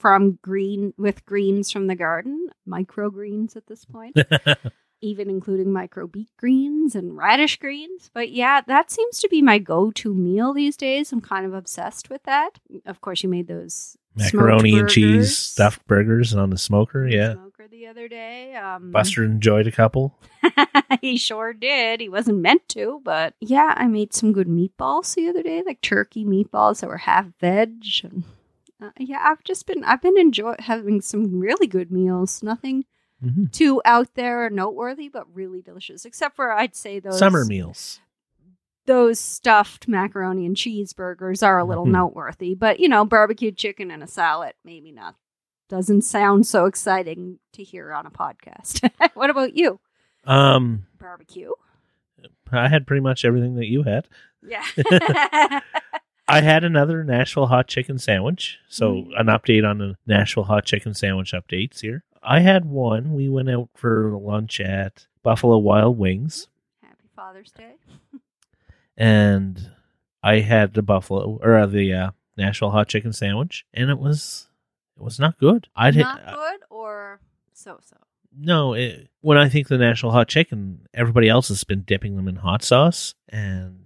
from 0.02 0.40
green 0.42 0.94
with 0.98 1.26
greens 1.26 1.72
from 1.72 1.88
the 1.88 1.96
garden, 1.96 2.50
microgreens 2.68 3.56
at 3.56 3.68
this 3.68 3.86
point. 3.86 4.18
even 5.04 5.30
including 5.32 5.72
micro 5.72 6.06
beet 6.06 6.30
greens 6.38 6.96
and 6.96 7.18
radish 7.18 7.58
greens. 7.58 8.12
But 8.14 8.32
yeah, 8.32 8.62
that 8.68 8.92
seems 8.92 9.20
to 9.20 9.30
be 9.30 9.42
my 9.42 9.58
go 9.58 9.92
to 9.92 10.14
meal 10.14 10.54
these 10.54 10.78
days. 10.78 11.12
I'm 11.12 11.22
kind 11.22 11.46
of 11.46 11.54
obsessed 11.54 12.10
with 12.10 12.22
that. 12.24 12.60
Of 12.86 13.02
course, 13.02 13.24
you 13.24 13.30
made 13.30 13.48
those 13.48 13.98
Macaroni 14.16 14.78
and 14.78 14.90
cheese 14.90 15.38
stuffed 15.38 15.86
burgers 15.88 16.36
on 16.36 16.50
the 16.50 16.58
smoker. 16.58 17.08
Yeah. 17.08 17.34
smoker 17.34 17.68
the 17.68 17.88
other 17.88 18.08
day. 18.08 18.56
Um, 18.56 18.92
Buster 18.92 19.24
enjoyed 19.24 19.68
a 19.68 19.72
couple. 19.72 20.18
he 21.02 21.18
sure 21.18 21.54
did. 21.54 22.00
He 22.00 22.10
wasn't 22.10 22.40
meant 22.40 22.68
to, 22.70 23.02
but 23.04 23.34
yeah, 23.40 23.74
I 23.76 23.88
made 23.88 24.14
some 24.14 24.34
good 24.34 24.48
meatballs 24.48 25.16
the 25.16 25.30
other 25.30 25.44
day, 25.44 25.64
like 25.66 25.82
turkey 25.82 26.26
meatballs 26.26 26.82
that 26.82 26.88
were 26.88 26.98
half 26.98 27.28
veg. 27.40 27.86
And 28.04 28.24
uh, 28.82 28.90
yeah, 28.98 29.20
I've 29.24 29.44
just 29.44 29.66
been 29.68 29.84
I've 29.84 30.02
been 30.02 30.18
enjoy 30.18 30.56
having 30.60 31.02
some 31.02 31.40
really 31.40 31.68
good 31.68 31.92
meals. 31.92 32.42
Nothing 32.44 32.86
hmm 33.22 33.46
too 33.52 33.82
out 33.86 34.16
there 34.16 34.46
or 34.46 34.50
noteworthy, 34.50 35.08
but 35.10 35.26
really 35.34 35.62
delicious. 35.62 36.06
Except 36.06 36.36
for 36.36 36.52
I'd 36.52 36.76
say 36.76 37.00
those 37.00 37.20
Summer 37.20 37.46
meals. 37.46 38.00
those 38.88 39.20
stuffed 39.20 39.88
macaroni 39.88 40.46
and 40.46 40.56
cheeseburgers 40.56 41.46
are 41.46 41.60
a 41.60 41.64
little 41.64 41.86
Mhm. 41.86 41.92
noteworthy. 41.92 42.56
But 42.56 42.80
you 42.80 42.90
know, 42.90 43.06
barbecued 43.06 43.58
chicken 43.58 43.92
and 43.92 44.02
a 44.04 44.08
salad, 44.08 44.54
maybe 44.66 44.92
not. 44.92 45.16
Doesn't 45.70 46.02
sound 46.02 46.48
so 46.48 46.66
exciting 46.66 47.40
to 47.54 47.64
hear 47.64 47.94
on 47.94 48.06
a 48.06 48.12
podcast. 48.12 48.90
what 49.14 49.30
about 49.30 49.56
you? 49.56 49.80
Um, 50.26 50.86
Barbecue? 51.00 51.52
I 52.52 52.68
had 52.68 52.86
pretty 52.86 53.02
much 53.02 53.24
everything 53.24 53.56
that 53.56 53.68
you 53.68 53.84
had. 53.84 54.08
Yeah. 54.44 54.66
I 56.32 56.42
had 56.42 56.64
another 56.64 57.04
Nashville 57.04 57.48
hot 57.48 57.68
chicken 57.68 57.98
sandwich. 58.00 58.58
So, 58.70 58.94
Mm. 58.94 59.20
an 59.20 59.26
update 59.28 59.68
on 59.70 59.78
the 59.80 59.98
Nashville 60.08 60.44
hot 60.46 60.66
chicken 60.66 60.94
sandwich 60.94 61.34
updates 61.34 61.82
here. 61.82 62.04
I 62.24 62.40
had 62.40 62.66
one. 62.66 63.14
We 63.14 63.28
went 63.30 63.50
out 63.50 63.70
for 63.76 64.12
lunch 64.18 64.60
at 64.60 65.08
Buffalo 65.24 65.58
Wild 65.58 65.98
Wings, 65.98 66.48
Happy 66.84 67.08
Father's 67.16 67.52
Day. 67.52 67.74
and 68.98 69.72
I 70.24 70.40
had 70.40 70.74
the 70.74 70.82
Buffalo 70.82 71.40
or 71.42 71.58
uh, 71.58 71.66
the 71.66 71.94
uh, 71.94 72.12
Nashville 72.38 72.72
hot 72.72 72.88
chicken 72.88 73.14
sandwich, 73.14 73.66
and 73.74 73.90
it 73.90 73.98
was 74.00 74.48
it 74.98 75.04
was 75.04 75.20
not 75.20 75.38
good. 75.40 75.68
I'd 75.76 75.96
hit, 75.96 76.04
Not 76.04 76.26
good 76.36 76.60
or 76.70 77.20
so 77.54 77.80
so. 77.84 77.98
no. 78.38 78.74
It, 78.74 79.10
when 79.22 79.38
I 79.38 79.50
think 79.50 79.68
the 79.68 79.78
Nashville 79.78 80.12
hot 80.12 80.28
chicken, 80.28 80.88
everybody 80.94 81.28
else 81.30 81.48
has 81.48 81.64
been 81.64 81.82
dipping 81.82 82.16
them 82.18 82.28
in 82.28 82.38
hot 82.38 82.64
sauce 82.64 83.16
and 83.30 83.81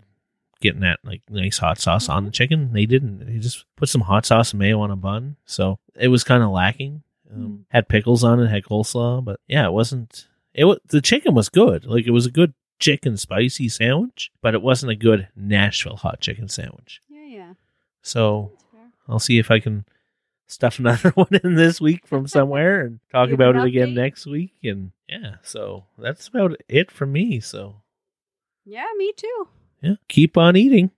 getting 0.66 0.82
that 0.82 1.00
like 1.04 1.22
nice 1.30 1.58
hot 1.60 1.80
sauce 1.80 2.10
on 2.10 2.26
the 2.26 2.32
chicken. 2.32 2.74
They 2.74 2.86
didn't. 2.86 3.26
They 3.26 3.38
just 3.40 3.66
put 3.76 3.90
some 3.90 4.02
hot 4.02 4.26
sauce 4.26 4.52
and 4.52 4.60
mayo 4.60 4.80
on 4.82 4.92
a 4.92 4.96
bun, 4.96 5.38
so 5.46 5.80
it 5.96 6.10
was 6.10 6.24
kind 6.24 6.44
of 6.44 6.50
lacking. 6.50 7.04
Um, 7.34 7.66
had 7.70 7.88
pickles 7.90 8.24
on 8.24 8.40
it, 8.40 8.48
had 8.50 8.64
coleslaw, 8.64 9.24
but 9.24 9.40
yeah, 9.48 9.66
it 9.66 9.72
wasn't. 9.74 10.28
It 10.54 10.66
was 10.66 10.80
the 10.88 11.02
chicken 11.02 11.34
was 11.34 11.50
good. 11.50 11.86
Like 11.86 12.06
it 12.06 12.12
was 12.12 12.26
a 12.26 12.32
good 12.32 12.54
chicken 12.80 13.18
spicy 13.18 13.68
sandwich, 13.70 14.32
but 14.42 14.54
it 14.54 14.62
wasn't 14.62 14.92
a 14.92 14.96
good 14.96 15.28
Nashville 15.36 15.96
hot 15.98 16.20
chicken 16.22 16.48
sandwich. 16.50 17.02
Yeah, 17.10 17.26
yeah. 17.26 17.54
So 18.02 18.52
I'll 19.08 19.20
see 19.20 19.38
if 19.40 19.50
I 19.52 19.60
can 19.60 19.86
stuff 20.48 20.78
another 20.80 21.10
one 21.12 21.40
in 21.44 21.56
this 21.56 21.82
week 21.82 22.06
from 22.06 22.28
somewhere 22.28 22.82
and 22.82 23.00
talk 23.12 23.30
Give 23.30 23.34
about 23.40 23.56
it 23.56 23.64
again 23.64 23.90
update. 23.90 23.96
next 23.96 24.26
week. 24.28 24.54
And 24.64 24.92
yeah, 25.10 25.36
so 25.42 25.86
that's 25.98 26.28
about 26.28 26.56
it 26.70 26.92
for 26.92 27.06
me. 27.08 27.40
So 27.40 27.82
Yeah, 28.66 28.86
me 28.98 29.12
too. 29.18 29.48
Yeah, 29.82 29.96
keep 30.08 30.38
on 30.38 30.56
eating. 30.56 30.92